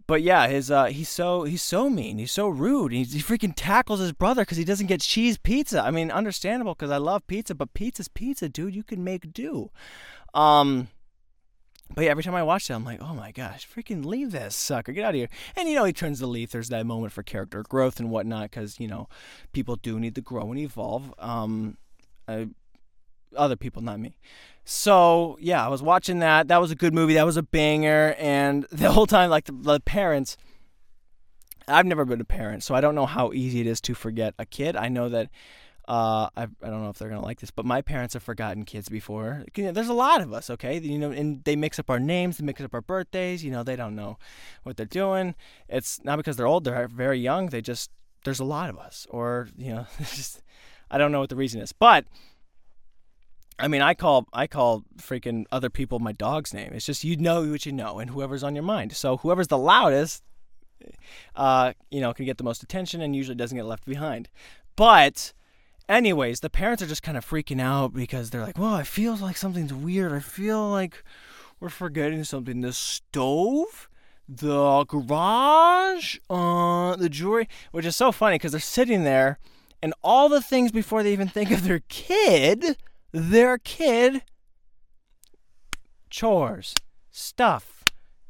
but 0.08 0.22
yeah, 0.22 0.48
his 0.48 0.70
uh, 0.70 0.86
he's 0.86 1.10
so 1.10 1.44
he's 1.44 1.64
so 1.64 1.90
mean. 1.90 2.20
He's 2.20 2.32
so 2.32 2.48
rude. 2.48 2.92
He, 2.92 3.04
he 3.06 3.20
freaking 3.20 3.54
tackles 3.56 4.02
his 4.02 4.12
brother 4.12 4.44
because 4.44 4.58
he 4.58 4.66
doesn't 4.66 4.86
get 4.86 5.02
cheese 5.02 5.38
pizza. 5.38 5.82
I 5.82 5.90
mean, 5.90 6.12
understandable 6.12 6.76
because 6.76 6.92
I 6.92 6.98
love 6.98 7.26
pizza, 7.26 7.56
but 7.56 7.74
pizza's 7.74 8.08
pizza, 8.08 8.48
dude. 8.48 8.76
You 8.76 8.84
can 8.84 9.04
make 9.04 9.34
do. 9.34 9.72
Um, 10.36 10.90
but 11.94 12.04
yeah, 12.04 12.12
every 12.12 12.24
time 12.24 12.36
I 12.36 12.44
watch 12.44 12.68
that, 12.68 12.74
I'm 12.74 12.84
like, 12.84 13.02
oh 13.02 13.14
my 13.14 13.32
gosh, 13.32 13.68
freaking 13.68 14.06
leave 14.06 14.32
this 14.32 14.56
sucker, 14.56 14.92
get 14.92 15.06
out 15.06 15.10
of 15.10 15.16
here. 15.16 15.30
And 15.56 15.70
you 15.70 15.76
know, 15.76 15.84
he 15.84 15.94
turns 15.94 16.20
the 16.20 16.28
leaf. 16.28 16.52
There's 16.52 16.70
that 16.70 16.86
moment 16.86 17.14
for 17.14 17.24
character 17.24 17.64
growth 17.64 18.00
and 18.00 18.10
whatnot 18.10 18.50
because 18.50 18.80
you 18.80 18.88
know, 18.88 19.08
people 19.54 19.76
do 19.76 20.00
need 20.00 20.16
to 20.16 20.22
grow 20.22 20.50
and 20.50 20.60
evolve. 20.60 21.14
Um, 21.20 21.78
I, 22.28 22.50
other 23.36 23.56
people, 23.56 23.82
not 23.82 24.00
me. 24.00 24.18
So 24.64 25.38
yeah, 25.40 25.64
I 25.64 25.68
was 25.68 25.84
watching 25.84 26.20
that. 26.20 26.48
That 26.48 26.60
was 26.60 26.72
a 26.72 26.76
good 26.76 26.94
movie. 26.94 27.14
That 27.14 27.26
was 27.26 27.38
a 27.38 27.44
banger. 27.44 28.16
And 28.18 28.66
the 28.72 28.92
whole 28.92 29.08
time, 29.08 29.30
like 29.30 29.46
the, 29.46 29.54
the 29.54 29.80
parents, 29.80 30.38
I've 31.68 31.86
never 31.86 32.06
been 32.06 32.22
a 32.22 32.26
parent, 32.26 32.64
so 32.64 32.76
I 32.76 32.82
don't 32.82 32.96
know 32.96 33.06
how 33.06 33.32
easy 33.32 33.62
it 33.62 33.68
is 33.68 33.82
to 33.82 33.94
forget 33.94 34.34
a 34.40 34.46
kid. 34.46 34.76
I 34.76 34.90
know 34.90 35.10
that. 35.10 35.30
Uh, 35.88 36.30
I, 36.36 36.44
I 36.44 36.70
don't 36.70 36.84
know 36.84 36.90
if 36.90 36.98
they're 36.98 37.10
gonna 37.10 37.22
like 37.22 37.40
this, 37.40 37.52
but 37.52 37.66
my 37.66 37.82
parents 37.82 38.16
have 38.16 38.24
forgotten 38.24 38.66
kids 38.66 38.90
before. 38.90 39.46
There's 39.54 39.88
a 39.88 39.94
lot 39.94 40.22
of 40.22 40.34
us, 40.34 40.50
okay? 40.50 40.80
You 40.80 40.98
know, 40.98 41.12
and 41.12 41.44
they 41.44 41.56
mix 41.56 41.78
up 41.78 41.90
our 41.90 42.00
names, 42.00 42.38
they 42.38 42.46
mix 42.46 42.62
up 42.62 42.74
our 42.74 42.82
birthdays. 42.82 43.44
You 43.44 43.52
know, 43.52 43.64
they 43.64 43.76
don't 43.76 43.96
know 43.96 44.18
what 44.64 44.78
they're 44.78 44.86
doing. 44.88 45.36
It's 45.70 46.04
not 46.04 46.18
because 46.18 46.38
they're 46.38 46.48
old; 46.48 46.64
they're 46.64 46.88
very 46.88 47.20
young. 47.20 47.50
They 47.50 47.62
just 47.62 47.92
there's 48.24 48.40
a 48.40 48.46
lot 48.46 48.70
of 48.70 48.80
us, 48.80 49.06
or 49.10 49.48
you 49.58 49.74
know, 49.74 49.86
just 50.00 50.42
I 50.90 50.98
don't 50.98 51.12
know 51.12 51.20
what 51.20 51.30
the 51.30 51.36
reason 51.36 51.62
is, 51.62 51.72
but 51.72 52.06
I 53.58 53.68
mean, 53.68 53.82
I 53.82 53.94
call 53.94 54.28
I 54.34 54.48
call 54.48 54.84
freaking 54.98 55.46
other 55.52 55.70
people 55.70 56.00
my 56.00 56.12
dog's 56.12 56.54
name. 56.54 56.72
It's 56.74 56.86
just 56.86 57.04
you 57.04 57.16
know 57.16 57.44
what 57.44 57.66
you 57.66 57.72
know, 57.72 58.00
and 58.00 58.10
whoever's 58.10 58.44
on 58.44 58.56
your 58.56 58.64
mind. 58.64 58.94
So 58.94 59.18
whoever's 59.18 59.48
the 59.48 59.58
loudest, 59.58 60.24
uh, 61.36 61.74
you 61.90 62.02
know, 62.02 62.14
can 62.14 62.26
get 62.26 62.38
the 62.38 62.44
most 62.44 62.64
attention, 62.64 63.02
and 63.02 63.16
usually 63.16 63.36
doesn't 63.36 63.58
get 63.58 63.66
left 63.66 63.86
behind. 63.86 64.30
But, 64.76 65.32
anyways, 65.88 66.40
the 66.40 66.50
parents 66.50 66.82
are 66.84 66.88
just 66.88 67.04
kind 67.04 67.18
of 67.18 67.26
freaking 67.26 67.62
out 67.62 67.94
because 67.94 68.30
they're 68.30 68.42
like, 68.42 68.58
"Well, 68.58 68.74
I 68.74 68.84
feel 68.84 69.16
like 69.16 69.38
something's 69.38 69.74
weird. 69.74 70.12
I 70.12 70.20
feel 70.20 70.70
like 70.70 71.04
we're 71.60 71.70
forgetting 71.70 72.24
something. 72.24 72.62
The 72.62 72.74
stove." 72.74 73.90
The 74.28 74.86
garage, 74.86 76.18
uh, 76.32 76.96
the 76.96 77.10
jewelry, 77.10 77.48
which 77.72 77.86
is 77.86 77.96
so 77.96 78.12
funny 78.12 78.40
because 78.40 78.54
they're 78.54 78.60
sitting 78.60 79.04
there, 79.04 79.38
and 79.84 79.94
all 80.04 80.30
the 80.30 80.42
things 80.42 80.72
before 80.72 81.04
they 81.04 81.14
even 81.14 81.28
think 81.28 81.52
of 81.52 81.64
their 81.64 81.82
kid, 81.90 82.76
their 83.12 83.60
kid 83.60 84.24
chores, 86.10 86.74
stuff, 87.12 87.84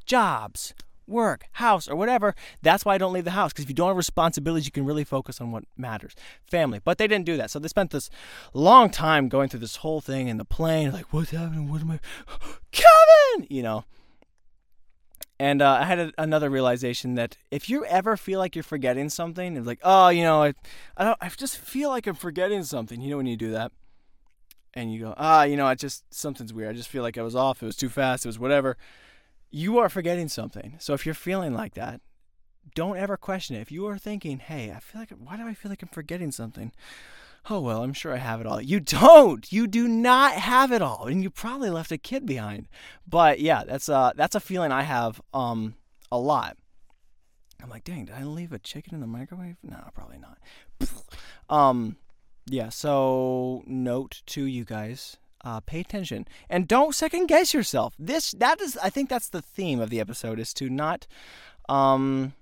jobs, 0.05 0.73
work, 1.07 1.45
house, 1.53 1.87
or 1.87 1.95
whatever. 1.95 2.35
That's 2.61 2.85
why 2.85 2.95
I 2.95 2.97
don't 2.97 3.13
leave 3.13 3.25
the 3.25 3.31
house 3.31 3.51
because 3.51 3.63
if 3.63 3.69
you 3.69 3.75
don't 3.75 3.89
have 3.89 3.97
responsibilities, 3.97 4.65
you 4.65 4.71
can 4.71 4.85
really 4.85 5.03
focus 5.03 5.39
on 5.41 5.51
what 5.51 5.65
matters 5.77 6.15
family. 6.49 6.79
But 6.83 6.97
they 6.97 7.07
didn't 7.07 7.25
do 7.25 7.37
that. 7.37 7.51
So 7.51 7.59
they 7.59 7.67
spent 7.67 7.91
this 7.91 8.09
long 8.53 8.89
time 8.89 9.29
going 9.29 9.49
through 9.49 9.61
this 9.61 9.77
whole 9.77 10.01
thing 10.01 10.27
in 10.27 10.37
the 10.37 10.45
plane 10.45 10.91
like, 10.91 11.13
what's 11.13 11.31
happening? 11.31 11.69
What 11.69 11.81
am 11.81 11.91
I? 11.91 11.99
Kevin! 12.71 13.47
You 13.49 13.63
know. 13.63 13.85
And 15.37 15.61
uh, 15.61 15.79
I 15.81 15.83
had 15.83 15.99
a, 15.99 16.13
another 16.17 16.49
realization 16.49 17.15
that 17.15 17.37
if 17.51 17.69
you 17.69 17.83
ever 17.85 18.15
feel 18.15 18.39
like 18.39 18.55
you're 18.55 18.63
forgetting 18.63 19.09
something, 19.09 19.57
it's 19.57 19.67
like, 19.67 19.81
oh, 19.83 20.07
you 20.07 20.23
know, 20.23 20.43
I, 20.43 20.53
I, 20.95 21.03
don't, 21.03 21.17
I 21.19 21.27
just 21.27 21.57
feel 21.57 21.89
like 21.89 22.07
I'm 22.07 22.15
forgetting 22.15 22.63
something. 22.63 23.01
You 23.01 23.09
know, 23.09 23.17
when 23.17 23.25
you 23.25 23.35
do 23.35 23.51
that 23.51 23.73
and 24.73 24.93
you 24.93 25.01
go, 25.01 25.13
ah, 25.17 25.43
you 25.43 25.57
know, 25.57 25.65
I 25.65 25.75
just 25.75 26.03
something's 26.13 26.53
weird. 26.53 26.69
I 26.69 26.73
just 26.73 26.87
feel 26.87 27.03
like 27.03 27.17
I 27.17 27.21
was 27.21 27.35
off. 27.35 27.61
It 27.61 27.65
was 27.65 27.75
too 27.75 27.89
fast. 27.89 28.25
It 28.25 28.29
was 28.29 28.39
whatever. 28.39 28.77
You 29.51 29.77
are 29.79 29.89
forgetting 29.89 30.27
something. 30.27 30.75
So 30.79 30.93
if 30.93 31.05
you're 31.05 31.15
feeling 31.15 31.53
like 31.53 31.75
that, 31.75 32.01
don't 32.73 32.97
ever 32.97 33.17
question 33.17 33.55
it. 33.55 33.62
If 33.62 33.71
you 33.71 33.88
are 33.88 33.97
thinking, 33.97 34.39
hey, 34.39 34.71
I 34.71 34.79
feel 34.79 35.01
like, 35.01 35.12
why 35.12 35.38
do 35.38 35.47
I 35.47 35.53
feel 35.53 35.69
like 35.69 35.81
I'm 35.81 35.89
forgetting 35.89 36.31
something? 36.31 36.71
Oh, 37.49 37.60
well, 37.60 37.84
I'm 37.84 37.93
sure 37.93 38.13
I 38.13 38.17
have 38.17 38.41
it 38.41 38.47
all. 38.47 38.60
You 38.60 38.79
don't. 38.79 39.51
You 39.51 39.67
do 39.67 39.88
not 39.88 40.34
have 40.34 40.71
it 40.71 40.81
all. 40.81 41.05
And 41.05 41.21
you 41.21 41.29
probably 41.29 41.69
left 41.69 41.91
a 41.91 41.97
kid 41.97 42.25
behind. 42.25 42.67
But 43.08 43.39
yeah, 43.39 43.63
that's 43.63 43.88
a, 43.88 44.13
that's 44.15 44.36
a 44.36 44.39
feeling 44.39 44.71
I 44.71 44.81
have 44.81 45.21
um, 45.34 45.75
a 46.12 46.17
lot. 46.17 46.58
I'm 47.62 47.69
like, 47.69 47.84
dang, 47.84 48.05
did 48.05 48.15
I 48.15 48.23
leave 48.23 48.51
a 48.51 48.60
chicken 48.60 48.95
in 48.95 48.99
the 48.99 49.08
microwave? 49.08 49.58
No, 49.63 49.77
probably 49.93 50.17
not. 50.17 50.39
um, 51.49 51.97
yeah, 52.47 52.69
so 52.69 53.63
note 53.65 54.21
to 54.27 54.45
you 54.45 54.65
guys. 54.65 55.17
Uh, 55.45 55.60
pay 55.60 55.79
attention 55.79 56.27
and 56.49 56.67
don't 56.67 56.95
second 56.95 57.27
guess 57.27 57.53
yourself. 57.53 57.93
This 57.99 58.31
that 58.31 58.60
is 58.60 58.77
I 58.81 58.89
think 58.89 59.10
that's 59.10 59.29
the 59.29 59.43
theme 59.43 59.79
of 59.79 59.91
the 59.91 59.99
episode 59.99 60.39
is 60.39 60.53
to 60.55 60.69
not 60.69 61.05
um 61.69 62.34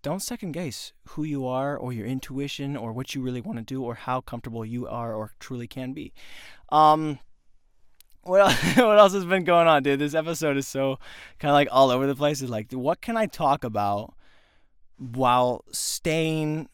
don't 0.00 0.22
second 0.22 0.52
guess 0.52 0.94
who 1.08 1.24
you 1.24 1.46
are 1.46 1.76
or 1.76 1.92
your 1.92 2.06
intuition 2.06 2.78
or 2.78 2.94
what 2.94 3.14
you 3.14 3.20
really 3.20 3.42
want 3.42 3.58
to 3.58 3.64
do 3.64 3.82
or 3.82 3.94
how 3.94 4.22
comfortable 4.22 4.64
you 4.64 4.86
are 4.86 5.12
or 5.12 5.32
truly 5.38 5.66
can 5.66 5.92
be. 5.92 6.14
Um 6.70 7.18
what 8.22 8.40
else, 8.40 8.54
what 8.76 8.98
else 8.98 9.12
has 9.12 9.24
been 9.24 9.44
going 9.44 9.66
on, 9.66 9.82
dude? 9.82 9.98
This 9.98 10.14
episode 10.14 10.56
is 10.56 10.68
so 10.68 10.98
kind 11.38 11.50
of 11.50 11.54
like 11.54 11.68
all 11.70 11.90
over 11.90 12.06
the 12.06 12.14
place. 12.14 12.40
It's 12.42 12.50
like, 12.50 12.72
what 12.72 13.00
can 13.00 13.16
I 13.16 13.26
talk 13.26 13.64
about 13.64 14.14
while 14.96 15.64
staying 15.70 16.68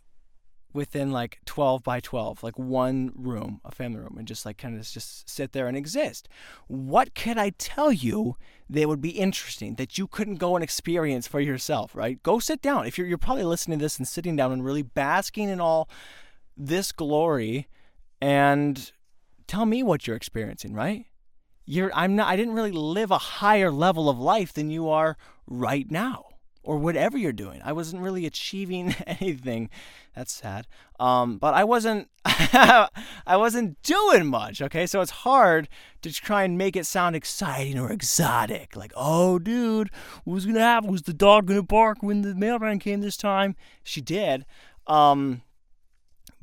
within 0.76 1.10
like 1.10 1.40
12 1.46 1.82
by 1.82 1.98
12, 1.98 2.42
like 2.42 2.56
one 2.58 3.10
room, 3.16 3.60
a 3.64 3.72
family 3.72 3.98
room, 3.98 4.16
and 4.18 4.28
just 4.28 4.46
like 4.46 4.58
kind 4.58 4.76
of 4.76 4.88
just 4.88 5.28
sit 5.28 5.50
there 5.52 5.66
and 5.66 5.76
exist. 5.76 6.28
What 6.68 7.14
could 7.14 7.38
I 7.38 7.50
tell 7.50 7.90
you 7.90 8.36
that 8.70 8.86
would 8.86 9.00
be 9.00 9.10
interesting 9.10 9.74
that 9.76 9.98
you 9.98 10.06
couldn't 10.06 10.36
go 10.36 10.54
and 10.54 10.62
experience 10.62 11.26
for 11.26 11.40
yourself, 11.40 11.96
right? 11.96 12.22
Go 12.22 12.38
sit 12.38 12.62
down. 12.62 12.86
If 12.86 12.98
you're, 12.98 13.06
you're 13.06 13.18
probably 13.18 13.44
listening 13.44 13.78
to 13.78 13.84
this 13.84 13.98
and 13.98 14.06
sitting 14.06 14.36
down 14.36 14.52
and 14.52 14.64
really 14.64 14.82
basking 14.82 15.48
in 15.48 15.60
all 15.60 15.88
this 16.56 16.92
glory 16.92 17.66
and 18.20 18.92
tell 19.46 19.66
me 19.66 19.82
what 19.82 20.06
you're 20.06 20.16
experiencing, 20.16 20.74
right? 20.74 21.06
You're, 21.64 21.90
I'm 21.94 22.14
not, 22.14 22.28
I 22.28 22.36
didn't 22.36 22.54
really 22.54 22.70
live 22.70 23.10
a 23.10 23.18
higher 23.18 23.72
level 23.72 24.08
of 24.08 24.18
life 24.18 24.52
than 24.52 24.70
you 24.70 24.88
are 24.88 25.16
right 25.48 25.90
now 25.90 26.26
or 26.66 26.76
whatever 26.78 27.16
you're 27.16 27.32
doing. 27.32 27.60
I 27.64 27.72
wasn't 27.72 28.02
really 28.02 28.26
achieving 28.26 28.94
anything. 29.06 29.70
That's 30.14 30.32
sad. 30.32 30.66
Um, 30.98 31.38
but 31.38 31.54
I 31.54 31.64
wasn't 31.64 32.08
I 32.24 32.88
wasn't 33.36 33.80
doing 33.82 34.26
much, 34.26 34.60
okay? 34.60 34.86
So 34.86 35.00
it's 35.00 35.10
hard 35.10 35.68
to 36.02 36.12
try 36.12 36.42
and 36.42 36.58
make 36.58 36.76
it 36.76 36.84
sound 36.84 37.16
exciting 37.16 37.78
or 37.78 37.90
exotic. 37.90 38.76
Like, 38.76 38.92
oh 38.96 39.38
dude, 39.38 39.90
what 40.24 40.34
was 40.34 40.46
gonna 40.46 40.60
happen? 40.60 40.90
Was 40.90 41.02
the 41.02 41.14
dog 41.14 41.46
gonna 41.46 41.62
bark 41.62 42.02
when 42.02 42.22
the 42.22 42.34
mailman 42.34 42.78
came 42.78 43.00
this 43.00 43.16
time? 43.16 43.56
She 43.82 44.00
did. 44.00 44.44
Um, 44.86 45.42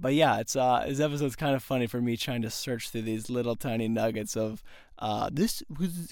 but 0.04 0.14
yeah, 0.14 0.40
it's 0.40 0.58
uh, 0.58 0.84
this 0.86 1.00
episode's 1.00 1.38
kind 1.38 1.56
of 1.56 1.64
funny 1.64 1.88
for 1.88 2.02
me 2.02 2.18
trying 2.18 2.42
to 2.42 2.50
search 2.50 2.90
through 2.90 3.04
these 3.04 3.30
little 3.30 3.56
tiny 3.56 3.88
nuggets 3.88 4.36
of 4.36 4.62
uh, 5.00 5.30
this. 5.32 5.64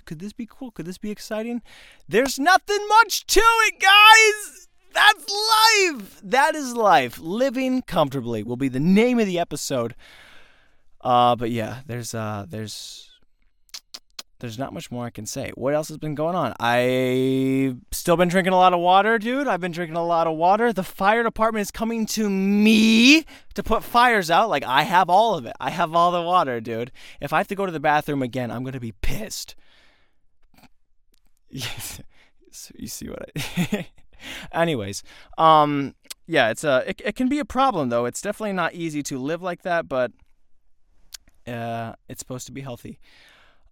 Could 0.06 0.20
this 0.20 0.32
be 0.32 0.48
cool? 0.50 0.72
Could 0.72 0.86
this 0.86 0.98
be 0.98 1.12
exciting? 1.12 1.62
There's 2.08 2.40
nothing 2.40 2.80
much 2.88 3.26
to 3.28 3.42
it, 3.42 3.82
guys. 3.82 4.70
That's 4.94 5.30
life. 5.30 6.22
That 6.24 6.56
is 6.56 6.74
life. 6.74 7.20
Living 7.20 7.82
comfortably 7.82 8.44
will 8.44 8.56
be 8.56 8.70
the 8.70 8.80
name 8.80 9.20
of 9.20 9.26
the 9.26 9.40
episode. 9.40 9.94
Uh, 11.02 11.36
but 11.36 11.52
yeah, 11.52 11.82
there's 11.86 12.16
uh, 12.16 12.46
there's 12.48 13.11
there's 14.42 14.60
not 14.60 14.74
much 14.74 14.92
more 14.92 15.06
I 15.06 15.10
can 15.12 15.26
say. 15.26 15.52
What 15.56 15.74
else 15.74 15.88
has 15.88 15.98
been 15.98 16.16
going 16.16 16.36
on? 16.36 16.54
I 16.60 17.76
still 17.92 18.18
been 18.18 18.28
drinking 18.28 18.54
a 18.54 18.58
lot 18.58 18.74
of 18.74 18.80
water, 18.80 19.18
dude. 19.18 19.48
I've 19.48 19.62
been 19.62 19.72
drinking 19.72 19.96
a 19.96 20.06
lot 20.06 20.28
of 20.28 20.36
water. 20.36 20.74
The 20.74 20.84
fire 20.84 21.24
department 21.24 21.62
is 21.62 21.72
coming 21.72 22.06
to 22.08 22.30
me 22.30 23.26
to 23.54 23.64
put 23.64 23.84
fires 23.84 24.30
out. 24.30 24.50
Like 24.50 24.66
I 24.66 24.84
have 24.84 25.10
all 25.10 25.36
of 25.36 25.46
it. 25.46 25.54
I 25.60 25.70
have 25.70 25.96
all 25.96 26.12
the 26.12 26.22
water, 26.22 26.60
dude. 26.60 26.92
If 27.22 27.32
I 27.32 27.38
have 27.38 27.48
to 27.50 27.56
go 27.56 27.66
to 27.66 27.72
the 27.72 27.80
bathroom 27.80 28.22
again, 28.22 28.52
I'm 28.52 28.64
gonna 28.64 28.80
be 28.80 28.94
pissed. 29.02 29.56
so 32.52 32.74
you 32.76 32.88
see 32.88 33.08
what 33.08 33.30
I 33.38 33.88
Anyways, 34.52 35.04
um 35.38 35.96
yeah, 36.28 36.50
it's 36.50 36.64
a 36.64 36.84
it, 36.88 37.02
it 37.06 37.16
can 37.16 37.30
be 37.30 37.40
a 37.40 37.46
problem 37.46 37.90
though. 37.90 38.06
It's 38.06 38.22
definitely 38.22 38.54
not 38.54 38.74
easy 38.74 39.04
to 39.04 39.20
live 39.20 39.42
like 39.42 39.62
that, 39.62 39.88
but 39.88 40.12
uh 41.46 41.94
it's 42.10 42.20
supposed 42.20 42.48
to 42.48 42.52
be 42.52 42.62
healthy. 42.62 43.00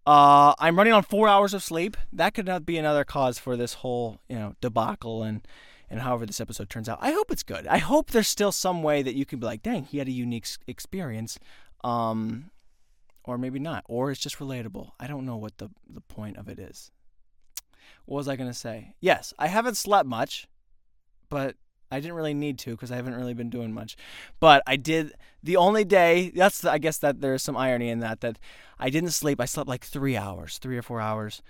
Uh, 0.06 0.54
I'm 0.58 0.78
running 0.78 0.94
on 0.94 1.04
four 1.04 1.28
hours 1.28 1.54
of 1.54 1.62
sleep. 1.62 1.98
That 2.12 2.34
could 2.34 2.46
not 2.46 2.66
be 2.66 2.78
another 2.78 3.04
cause 3.04 3.38
for 3.38 3.56
this 3.56 3.76
whole, 3.76 4.20
you 4.28 4.38
know, 4.38 4.56
debacle 4.62 5.24
and 5.24 5.48
and 5.90 6.02
however 6.02 6.26
this 6.26 6.40
episode 6.40 6.70
turns 6.70 6.88
out. 6.88 7.00
I 7.02 7.12
hope 7.12 7.32
it's 7.32 7.44
good. 7.44 7.66
I 7.68 7.80
hope 7.80 8.12
there's 8.12 8.28
still 8.28 8.52
some 8.52 8.84
way 8.84 9.02
that 9.02 9.16
you 9.16 9.26
can 9.26 9.40
be 9.40 9.46
like, 9.46 9.64
dang, 9.64 9.86
he 9.86 9.98
had 9.98 10.08
a 10.08 10.12
unique 10.12 10.48
experience, 10.68 11.40
um, 11.84 12.52
or 13.24 13.38
maybe 13.38 13.60
not, 13.60 13.84
or 13.88 14.12
it's 14.12 14.20
just 14.20 14.38
relatable. 14.38 14.92
I 15.00 15.08
don't 15.08 15.26
know 15.26 15.38
what 15.38 15.58
the 15.58 15.70
the 15.88 16.02
point 16.02 16.38
of 16.38 16.48
it 16.48 16.60
is. 16.60 16.92
What 18.06 18.18
was 18.18 18.28
I 18.28 18.36
gonna 18.36 18.54
say? 18.54 18.96
Yes, 19.00 19.34
I 19.38 19.48
haven't 19.48 19.78
slept 19.78 20.08
much, 20.08 20.48
but 21.30 21.56
I 21.92 22.00
didn't 22.00 22.16
really 22.16 22.34
need 22.34 22.60
to 22.60 22.72
because 22.72 22.92
I 22.92 22.96
haven't 22.96 23.16
really 23.16 23.34
been 23.34 23.50
doing 23.50 23.74
much. 23.74 23.98
But 24.40 24.62
I 24.68 24.76
did 24.76 25.14
the 25.44 25.58
only 25.58 25.84
day 25.84 26.32
that's 26.36 26.64
I 26.66 26.78
guess 26.78 26.98
that 27.00 27.22
there's 27.22 27.42
some 27.42 27.58
irony 27.58 27.90
in 27.90 28.00
that 28.00 28.22
that 28.22 28.38
I 28.80 28.90
didn't 28.90 29.12
sleep. 29.12 29.42
I 29.42 29.46
slept 29.46 29.68
like 29.68 29.84
three 29.84 30.16
hours, 30.16 30.58
three 30.58 30.78
or 30.78 30.82
four 30.82 31.02
hours. 31.02 31.42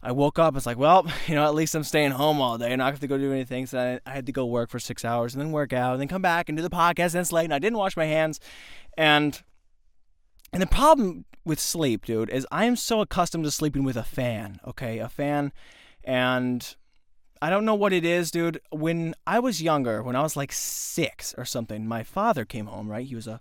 I 0.00 0.12
woke 0.12 0.38
up. 0.38 0.56
It's 0.56 0.66
like, 0.66 0.78
well, 0.78 1.06
you 1.26 1.34
know, 1.34 1.44
at 1.44 1.54
least 1.54 1.74
I'm 1.74 1.84
staying 1.84 2.12
home 2.12 2.40
all 2.40 2.58
day. 2.58 2.72
I'm 2.72 2.78
not 2.78 2.92
have 2.92 3.00
to 3.00 3.06
go 3.06 3.18
do 3.18 3.32
anything. 3.32 3.66
So 3.66 3.78
I, 4.06 4.10
I 4.10 4.14
had 4.14 4.26
to 4.26 4.32
go 4.32 4.46
work 4.46 4.70
for 4.70 4.78
six 4.78 5.04
hours 5.04 5.34
and 5.34 5.40
then 5.40 5.50
work 5.52 5.72
out 5.72 5.92
and 5.92 6.00
then 6.00 6.08
come 6.08 6.22
back 6.22 6.48
and 6.48 6.56
do 6.56 6.62
the 6.62 6.70
podcast. 6.70 7.14
And 7.14 7.20
it's 7.20 7.32
late 7.32 7.44
and 7.44 7.54
I 7.54 7.58
didn't 7.58 7.78
wash 7.78 7.96
my 7.96 8.06
hands. 8.06 8.40
And 8.96 9.42
and 10.52 10.62
the 10.62 10.66
problem 10.66 11.24
with 11.44 11.60
sleep, 11.60 12.06
dude, 12.06 12.30
is 12.30 12.46
I 12.50 12.64
am 12.64 12.76
so 12.76 13.00
accustomed 13.00 13.44
to 13.44 13.50
sleeping 13.50 13.84
with 13.84 13.96
a 13.96 14.04
fan. 14.04 14.60
Okay, 14.66 14.98
a 14.98 15.08
fan, 15.08 15.52
and 16.04 16.74
I 17.40 17.50
don't 17.50 17.64
know 17.64 17.74
what 17.74 17.92
it 17.92 18.04
is, 18.04 18.30
dude. 18.30 18.60
When 18.70 19.14
I 19.26 19.38
was 19.38 19.62
younger, 19.62 20.02
when 20.02 20.16
I 20.16 20.22
was 20.22 20.36
like 20.36 20.52
six 20.52 21.34
or 21.38 21.44
something, 21.44 21.86
my 21.86 22.02
father 22.02 22.44
came 22.44 22.66
home, 22.66 22.88
right? 22.88 23.06
He 23.06 23.14
was 23.14 23.26
a, 23.26 23.40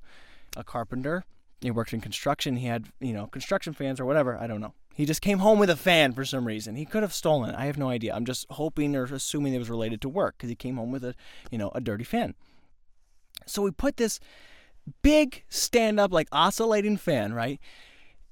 a 0.55 0.63
carpenter. 0.63 1.25
He 1.61 1.71
worked 1.71 1.93
in 1.93 2.01
construction. 2.01 2.57
He 2.57 2.67
had, 2.67 2.87
you 2.99 3.13
know, 3.13 3.27
construction 3.27 3.73
fans 3.73 3.99
or 3.99 4.05
whatever. 4.05 4.37
I 4.37 4.45
don't 4.47 4.61
know. 4.61 4.73
He 4.93 5.05
just 5.05 5.21
came 5.21 5.39
home 5.39 5.59
with 5.59 5.69
a 5.69 5.75
fan 5.75 6.13
for 6.13 6.25
some 6.25 6.45
reason. 6.45 6.75
He 6.75 6.85
could 6.85 7.03
have 7.03 7.13
stolen 7.13 7.51
it. 7.51 7.55
I 7.57 7.65
have 7.65 7.77
no 7.77 7.89
idea. 7.89 8.15
I'm 8.15 8.25
just 8.25 8.45
hoping 8.51 8.95
or 8.95 9.03
assuming 9.05 9.53
it 9.53 9.59
was 9.59 9.69
related 9.69 10.01
to 10.01 10.09
work 10.09 10.35
because 10.37 10.49
he 10.49 10.55
came 10.55 10.77
home 10.77 10.91
with 10.91 11.03
a, 11.03 11.15
you 11.51 11.57
know, 11.57 11.71
a 11.73 11.81
dirty 11.81 12.03
fan. 12.03 12.35
So 13.45 13.61
we 13.61 13.71
put 13.71 13.97
this 13.97 14.19
big 15.01 15.43
stand 15.49 15.99
up, 15.99 16.11
like 16.11 16.27
oscillating 16.31 16.97
fan, 16.97 17.33
right? 17.33 17.59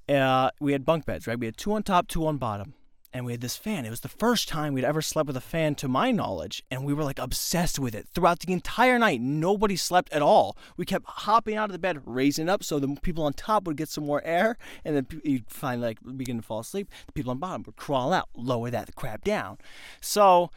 Uh, 0.08 0.50
we 0.60 0.72
had 0.72 0.84
bunk 0.84 1.06
beds, 1.06 1.26
right? 1.26 1.38
We 1.38 1.46
had 1.46 1.56
two 1.56 1.72
on 1.72 1.82
top, 1.82 2.08
two 2.08 2.26
on 2.26 2.36
bottom 2.36 2.74
and 3.12 3.24
we 3.24 3.32
had 3.32 3.40
this 3.40 3.56
fan. 3.56 3.84
It 3.84 3.90
was 3.90 4.00
the 4.00 4.08
first 4.08 4.48
time 4.48 4.72
we'd 4.72 4.84
ever 4.84 5.02
slept 5.02 5.26
with 5.26 5.36
a 5.36 5.40
fan, 5.40 5.74
to 5.76 5.88
my 5.88 6.10
knowledge, 6.10 6.62
and 6.70 6.84
we 6.84 6.94
were 6.94 7.04
like 7.04 7.18
obsessed 7.18 7.78
with 7.78 7.94
it 7.94 8.08
throughout 8.14 8.40
the 8.40 8.52
entire 8.52 8.98
night. 8.98 9.20
Nobody 9.20 9.76
slept 9.76 10.12
at 10.12 10.22
all. 10.22 10.56
We 10.76 10.84
kept 10.84 11.06
hopping 11.06 11.56
out 11.56 11.70
of 11.70 11.72
the 11.72 11.78
bed, 11.78 12.00
raising 12.04 12.48
up 12.48 12.62
so 12.62 12.78
the 12.78 12.96
people 13.02 13.24
on 13.24 13.32
top 13.32 13.64
would 13.64 13.76
get 13.76 13.88
some 13.88 14.04
more 14.04 14.22
air, 14.24 14.56
and 14.84 14.96
then 14.96 15.06
you'd 15.24 15.48
finally 15.48 15.88
like 15.88 15.98
begin 16.16 16.36
to 16.36 16.42
fall 16.42 16.60
asleep. 16.60 16.90
The 17.06 17.12
people 17.12 17.30
on 17.30 17.38
bottom 17.38 17.62
would 17.66 17.76
crawl 17.76 18.12
out, 18.12 18.28
lower 18.34 18.70
that 18.70 18.94
crap 18.94 19.24
down. 19.24 19.58
So, 20.00 20.50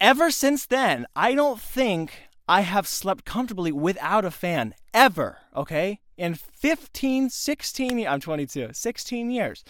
ever 0.00 0.30
since 0.30 0.66
then, 0.66 1.06
I 1.14 1.34
don't 1.34 1.60
think 1.60 2.28
I 2.48 2.62
have 2.62 2.86
slept 2.86 3.24
comfortably 3.24 3.72
without 3.72 4.24
a 4.24 4.30
fan 4.30 4.74
ever. 4.94 5.38
Okay, 5.54 6.00
in 6.16 6.34
15, 6.34 7.30
16, 7.30 8.06
I'm 8.06 8.20
22, 8.20 8.70
16 8.72 9.30
years. 9.30 9.64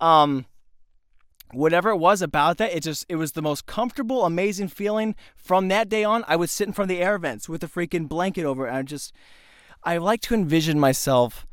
Um, 0.00 0.46
whatever 1.52 1.90
it 1.90 1.96
was 1.96 2.22
about 2.22 2.58
that, 2.58 2.72
it 2.72 2.82
just 2.82 3.06
it 3.08 3.16
was 3.16 3.32
the 3.32 3.42
most 3.42 3.66
comfortable, 3.66 4.24
amazing 4.24 4.68
feeling. 4.68 5.14
From 5.36 5.68
that 5.68 5.88
day 5.88 6.04
on, 6.04 6.24
I 6.26 6.36
would 6.36 6.50
sit 6.50 6.66
in 6.66 6.72
front 6.72 6.90
of 6.90 6.96
the 6.96 7.02
air 7.02 7.18
vents 7.18 7.48
with 7.48 7.62
a 7.62 7.68
freaking 7.68 8.08
blanket 8.08 8.44
over, 8.44 8.66
and 8.66 8.76
I 8.76 8.82
just 8.82 9.12
I 9.82 9.98
like 9.98 10.20
to 10.22 10.34
envision 10.34 10.80
myself 10.80 11.46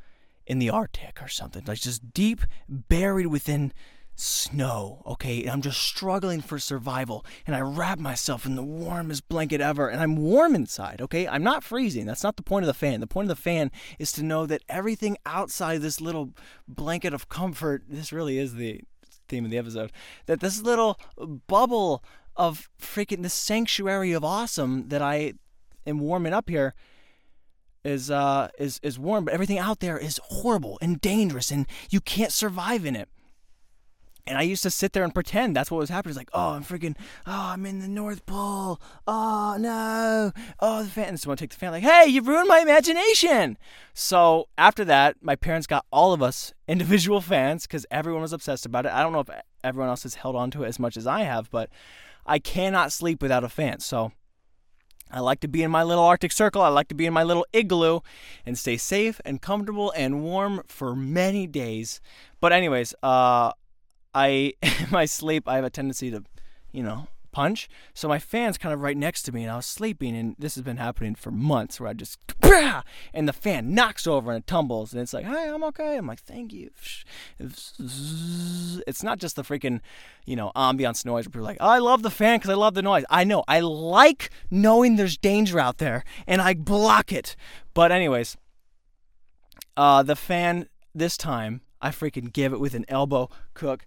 in 0.46 0.60
the 0.60 0.70
Arctic 0.70 1.22
or 1.22 1.28
something, 1.28 1.64
like 1.66 1.80
just 1.80 2.14
deep 2.14 2.42
buried 2.68 3.28
within 3.28 3.74
snow, 4.16 5.02
okay? 5.06 5.42
And 5.42 5.52
I'm 5.52 5.62
just 5.62 5.82
struggling 5.82 6.42
for 6.42 6.60
survival. 6.60 7.26
And 7.48 7.56
I 7.56 7.62
wrap 7.62 8.00
myself 8.00 8.46
in 8.46 8.56
the 8.56 8.64
warmest 8.64 9.28
blanket 9.30 9.62
ever. 9.62 9.90
And 9.90 10.02
I'm 10.02 10.16
warm 10.16 10.56
inside, 10.56 11.02
okay? 11.02 11.28
I'm 11.28 11.44
not 11.44 11.64
freezing. 11.64 12.06
That's 12.06 12.24
not 12.24 12.36
the 12.36 12.44
point 12.44 12.64
of 12.64 12.68
the 12.68 12.74
fan. 12.74 13.00
The 13.00 13.08
point 13.08 13.32
of 13.32 13.36
the 13.36 13.42
fan 13.42 13.72
is 13.98 14.12
to 14.14 14.24
know 14.24 14.46
that 14.46 14.64
everything 14.70 15.18
outside 15.26 15.82
this 15.82 16.02
little 16.02 16.34
blanket 16.68 17.14
of 17.14 17.30
comfort, 17.30 17.84
this 17.88 18.14
really 18.14 18.38
is 18.38 18.56
the 18.56 18.82
theme 19.32 19.46
of 19.46 19.52
the 19.52 19.58
episode, 19.58 19.91
that 20.28 20.41
this 20.41 20.62
little 20.62 21.00
bubble 21.48 22.04
of 22.36 22.70
freaking 22.80 23.24
this 23.24 23.34
sanctuary 23.34 24.12
of 24.12 24.24
awesome 24.24 24.89
that 24.89 25.02
I 25.02 25.34
am 25.88 26.00
warming 26.00 26.34
up 26.34 26.50
here 26.50 26.76
is 27.84 28.12
uh 28.12 28.50
is 28.60 28.80
is 28.84 29.00
warm, 29.00 29.26
but 29.26 29.34
everything 29.34 29.58
out 29.58 29.80
there 29.80 29.98
is 29.98 30.20
horrible 30.26 30.78
and 30.82 31.02
dangerous, 31.02 31.50
and 31.50 31.65
you 31.89 32.00
can't 32.00 32.32
survive 32.32 32.86
in 32.86 32.96
it. 32.96 33.10
And 34.28 34.38
I 34.38 34.44
used 34.44 34.64
to 34.64 34.70
sit 34.70 34.94
there 34.94 35.04
and 35.04 35.14
pretend 35.14 35.56
that's 35.56 35.72
what 35.72 35.80
was 35.80 35.90
happening. 35.90 36.12
It's 36.12 36.18
like, 36.18 36.30
oh, 36.34 36.52
I'm 36.52 36.64
freaking, 36.64 36.96
oh, 37.26 37.52
I'm 37.54 37.66
in 37.66 37.80
the 37.80 37.88
North 37.88 38.26
Pole. 38.26 38.80
Oh, 39.08 39.58
no. 39.60 40.32
Oh, 40.60 40.84
the 40.84 40.90
fan. 40.90 41.10
And 41.10 41.20
someone 41.20 41.38
take 41.38 41.50
the 41.50 41.56
fan, 41.56 41.72
like, 41.72 41.84
hey, 41.84 42.06
you've 42.08 42.28
ruined 42.28 42.48
my 42.48 42.60
imagination. 42.60 43.58
So 43.94 44.48
after 44.58 44.86
that, 44.86 45.18
my 45.22 45.36
parents 45.36 45.68
got 45.68 45.86
all 45.92 46.14
of 46.14 46.22
us 46.22 46.54
individual 46.68 47.22
fans 47.22 47.64
because 47.64 47.86
everyone 47.90 48.22
was 48.22 48.34
obsessed 48.34 48.66
about 48.66 48.86
it. 48.86 48.92
I 48.92 49.02
don't 49.02 49.14
know 49.14 49.22
if 49.22 49.30
everyone 49.64 49.90
else 49.90 50.04
has 50.04 50.16
held 50.16 50.36
on 50.36 50.52
to 50.52 50.64
it 50.64 50.68
as 50.68 50.80
much 50.80 50.98
as 50.98 51.08
I 51.08 51.22
have, 51.22 51.50
but 51.50 51.70
I 52.26 52.40
cannot 52.40 52.92
sleep 52.92 53.22
without 53.22 53.44
a 53.44 53.50
fan. 53.50 53.80
So 53.80 54.12
I 55.14 55.20
like 55.20 55.42
to 55.42 55.48
be 55.48 55.64
in 55.64 55.72
my 55.72 55.84
little 55.84 56.04
Arctic 56.04 56.32
Circle. 56.32 56.62
I 56.62 56.70
like 56.70 56.88
to 56.88 56.96
be 56.96 57.06
in 57.06 57.14
my 57.14 57.24
little 57.24 57.46
igloo 57.52 58.00
and 58.46 58.58
stay 58.58 58.78
safe 58.78 59.20
and 59.26 59.42
comfortable 59.42 59.92
and 59.96 60.24
warm 60.24 60.62
for 60.68 60.96
many 60.96 61.48
days. 61.48 62.00
But 62.40 62.54
anyways, 62.54 62.94
uh, 63.04 63.52
I 64.13 64.54
in 64.62 64.88
my 64.91 65.06
sleep 65.06 65.47
I 65.47 65.56
have 65.56 65.65
a 65.65 65.69
tendency 65.69 66.12
to, 66.12 66.24
you 66.71 66.84
know, 66.84 67.08
punch. 67.32 67.69
So 67.93 68.08
my 68.08 68.19
fan's 68.19 68.58
kind 68.58 68.74
of 68.74 68.82
right 68.82 68.97
next 68.97 69.24
to 69.24 69.32
me, 69.32 69.43
and 69.43 69.52
I 69.52 69.56
was 69.56 69.65
sleeping, 69.65 70.15
and 70.15 70.36
this 70.38 70.56
has 70.56 70.63
been 70.63 70.78
happening 70.78 71.15
for 71.15 71.32
months, 71.32 71.80
where 71.80 71.89
I 71.89 71.93
just 71.93 72.19
and 73.13 73.28
the 73.28 73.34
fan 73.34 73.74
knocks 73.74 74.06
over 74.06 74.32
and 74.32 74.39
it 74.39 74.47
tumbles, 74.47 74.93
and 74.93 75.02
it's 75.02 75.13
like, 75.13 75.26
"Hey, 75.26 75.50
I'm 75.50 75.63
okay." 75.65 75.97
I'm 75.97 76.08
like, 76.08 76.19
"Thank 76.19 76.54
you." 76.54 76.69
It's 78.88 79.04
not 79.04 79.19
just 79.19 79.36
the 79.36 79.43
freaking, 79.43 79.80
you 80.26 80.36
know, 80.36 80.52
ambiance 80.56 81.06
noise. 81.06 81.26
Where 81.26 81.32
people 81.32 81.43
like, 81.43 81.58
oh, 81.60 81.69
"I 81.69 81.80
love 81.80 82.04
the 82.04 82.10
fan 82.10 82.39
because 82.39 82.50
I 82.50 82.56
love 82.56 82.74
the 82.74 82.82
noise." 82.82 83.04
I 83.10 83.24
know, 83.24 83.43
I 83.47 83.60
like 83.62 84.30
knowing 84.50 84.95
there's 84.95 85.17
danger 85.17 85.60
out 85.60 85.78
there, 85.78 86.04
and 86.28 86.41
I 86.41 86.54
block 86.54 87.12
it. 87.12 87.36
But 87.74 87.91
anyways, 87.91 88.38
uh, 89.78 90.04
the 90.04 90.15
fan 90.15 90.67
this 90.93 91.15
time 91.17 91.62
I 91.82 91.89
freaking 91.89 92.32
give 92.34 92.54
it 92.54 92.60
with 92.60 92.76
an 92.76 92.86
elbow 92.88 93.30
cook 93.54 93.86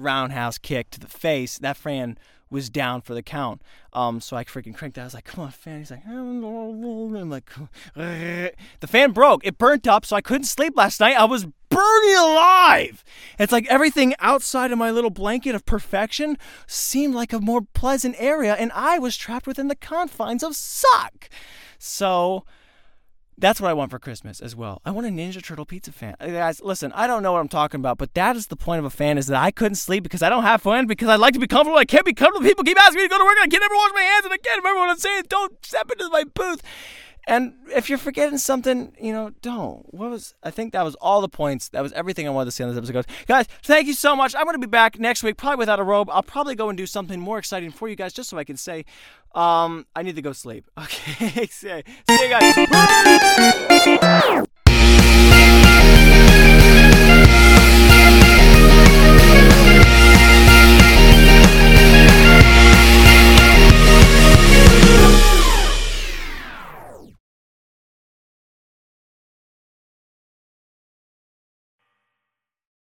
roundhouse 0.00 0.58
kick 0.58 0.90
to 0.90 1.00
the 1.00 1.08
face. 1.08 1.58
That 1.58 1.76
fan 1.76 2.18
was 2.50 2.68
down 2.68 3.00
for 3.00 3.14
the 3.14 3.22
count. 3.22 3.62
Um, 3.92 4.20
so 4.20 4.36
I 4.36 4.44
freaking 4.44 4.74
cranked 4.74 4.96
that. 4.96 5.02
I 5.02 5.04
was 5.04 5.14
like, 5.14 5.24
"Come 5.24 5.44
on, 5.44 5.50
fan!" 5.50 5.78
He's 5.78 5.90
like, 5.90 6.06
"I'm 6.06 7.30
like." 7.30 7.50
The 8.80 8.86
fan 8.86 9.12
broke. 9.12 9.46
It 9.46 9.58
burnt 9.58 9.86
up, 9.86 10.04
so 10.04 10.16
I 10.16 10.20
couldn't 10.20 10.44
sleep 10.44 10.76
last 10.76 11.00
night. 11.00 11.16
I 11.16 11.24
was 11.24 11.46
burning 11.68 12.16
alive. 12.16 13.04
It's 13.38 13.52
like 13.52 13.66
everything 13.68 14.14
outside 14.18 14.72
of 14.72 14.78
my 14.78 14.90
little 14.90 15.10
blanket 15.10 15.54
of 15.54 15.64
perfection 15.64 16.36
seemed 16.66 17.14
like 17.14 17.32
a 17.32 17.40
more 17.40 17.62
pleasant 17.62 18.16
area, 18.18 18.54
and 18.54 18.72
I 18.72 18.98
was 18.98 19.16
trapped 19.16 19.46
within 19.46 19.68
the 19.68 19.76
confines 19.76 20.42
of 20.42 20.56
suck. 20.56 21.28
So 21.78 22.44
that's 23.40 23.60
what 23.60 23.70
I 23.70 23.74
want 23.74 23.90
for 23.90 23.98
Christmas 23.98 24.40
as 24.40 24.54
well. 24.54 24.80
I 24.84 24.90
want 24.90 25.06
a 25.06 25.10
Ninja 25.10 25.42
Turtle 25.42 25.64
pizza 25.64 25.92
fan. 25.92 26.14
Guys, 26.20 26.60
listen, 26.60 26.92
I 26.92 27.06
don't 27.06 27.22
know 27.22 27.32
what 27.32 27.40
I'm 27.40 27.48
talking 27.48 27.80
about, 27.80 27.98
but 27.98 28.14
that 28.14 28.36
is 28.36 28.48
the 28.48 28.56
point 28.56 28.78
of 28.78 28.84
a 28.84 28.90
fan 28.90 29.18
is 29.18 29.26
that 29.28 29.42
I 29.42 29.50
couldn't 29.50 29.76
sleep 29.76 30.02
because 30.02 30.22
I 30.22 30.28
don't 30.28 30.42
have 30.42 30.62
fun 30.62 30.86
because 30.86 31.08
I 31.08 31.16
like 31.16 31.34
to 31.34 31.40
be 31.40 31.46
comfortable. 31.46 31.78
I 31.78 31.84
can't 31.84 32.04
be 32.04 32.12
comfortable. 32.12 32.46
People 32.46 32.64
keep 32.64 32.80
asking 32.80 32.96
me 32.96 33.02
to 33.04 33.08
go 33.08 33.18
to 33.18 33.24
work 33.24 33.36
and 33.40 33.44
I 33.44 33.48
can't 33.48 33.64
ever 33.64 33.74
wash 33.74 33.90
my 33.94 34.02
hands 34.02 34.24
and 34.24 34.32
I 34.32 34.36
can't 34.36 34.62
remember 34.62 34.80
what 34.80 34.90
I'm 34.90 34.98
saying. 34.98 35.24
Don't 35.28 35.64
step 35.64 35.90
into 35.90 36.08
my 36.10 36.24
booth. 36.24 36.62
And 37.26 37.54
if 37.74 37.88
you're 37.88 37.98
forgetting 37.98 38.38
something, 38.38 38.92
you 39.00 39.12
know, 39.12 39.30
don't. 39.42 39.92
What 39.92 40.10
was? 40.10 40.34
I 40.42 40.50
think 40.50 40.72
that 40.72 40.82
was 40.82 40.94
all 40.96 41.20
the 41.20 41.28
points. 41.28 41.68
That 41.68 41.82
was 41.82 41.92
everything 41.92 42.26
I 42.26 42.30
wanted 42.30 42.46
to 42.46 42.50
say 42.52 42.64
on 42.64 42.70
this 42.70 42.78
episode. 42.78 43.06
Guys, 43.26 43.46
thank 43.62 43.86
you 43.86 43.94
so 43.94 44.16
much. 44.16 44.34
I'm 44.34 44.44
going 44.44 44.54
to 44.54 44.66
be 44.66 44.70
back 44.70 44.98
next 44.98 45.22
week, 45.22 45.36
probably 45.36 45.56
without 45.58 45.78
a 45.78 45.84
robe. 45.84 46.08
I'll 46.10 46.22
probably 46.22 46.54
go 46.54 46.68
and 46.68 46.76
do 46.76 46.86
something 46.86 47.20
more 47.20 47.38
exciting 47.38 47.70
for 47.70 47.88
you 47.88 47.96
guys, 47.96 48.12
just 48.12 48.30
so 48.30 48.38
I 48.38 48.44
can 48.44 48.56
say, 48.56 48.84
um, 49.34 49.86
I 49.94 50.02
need 50.02 50.16
to 50.16 50.22
go 50.22 50.32
sleep. 50.32 50.64
Okay. 50.80 51.46
See 51.46 51.82
you 52.08 52.28
guys. 54.00 54.46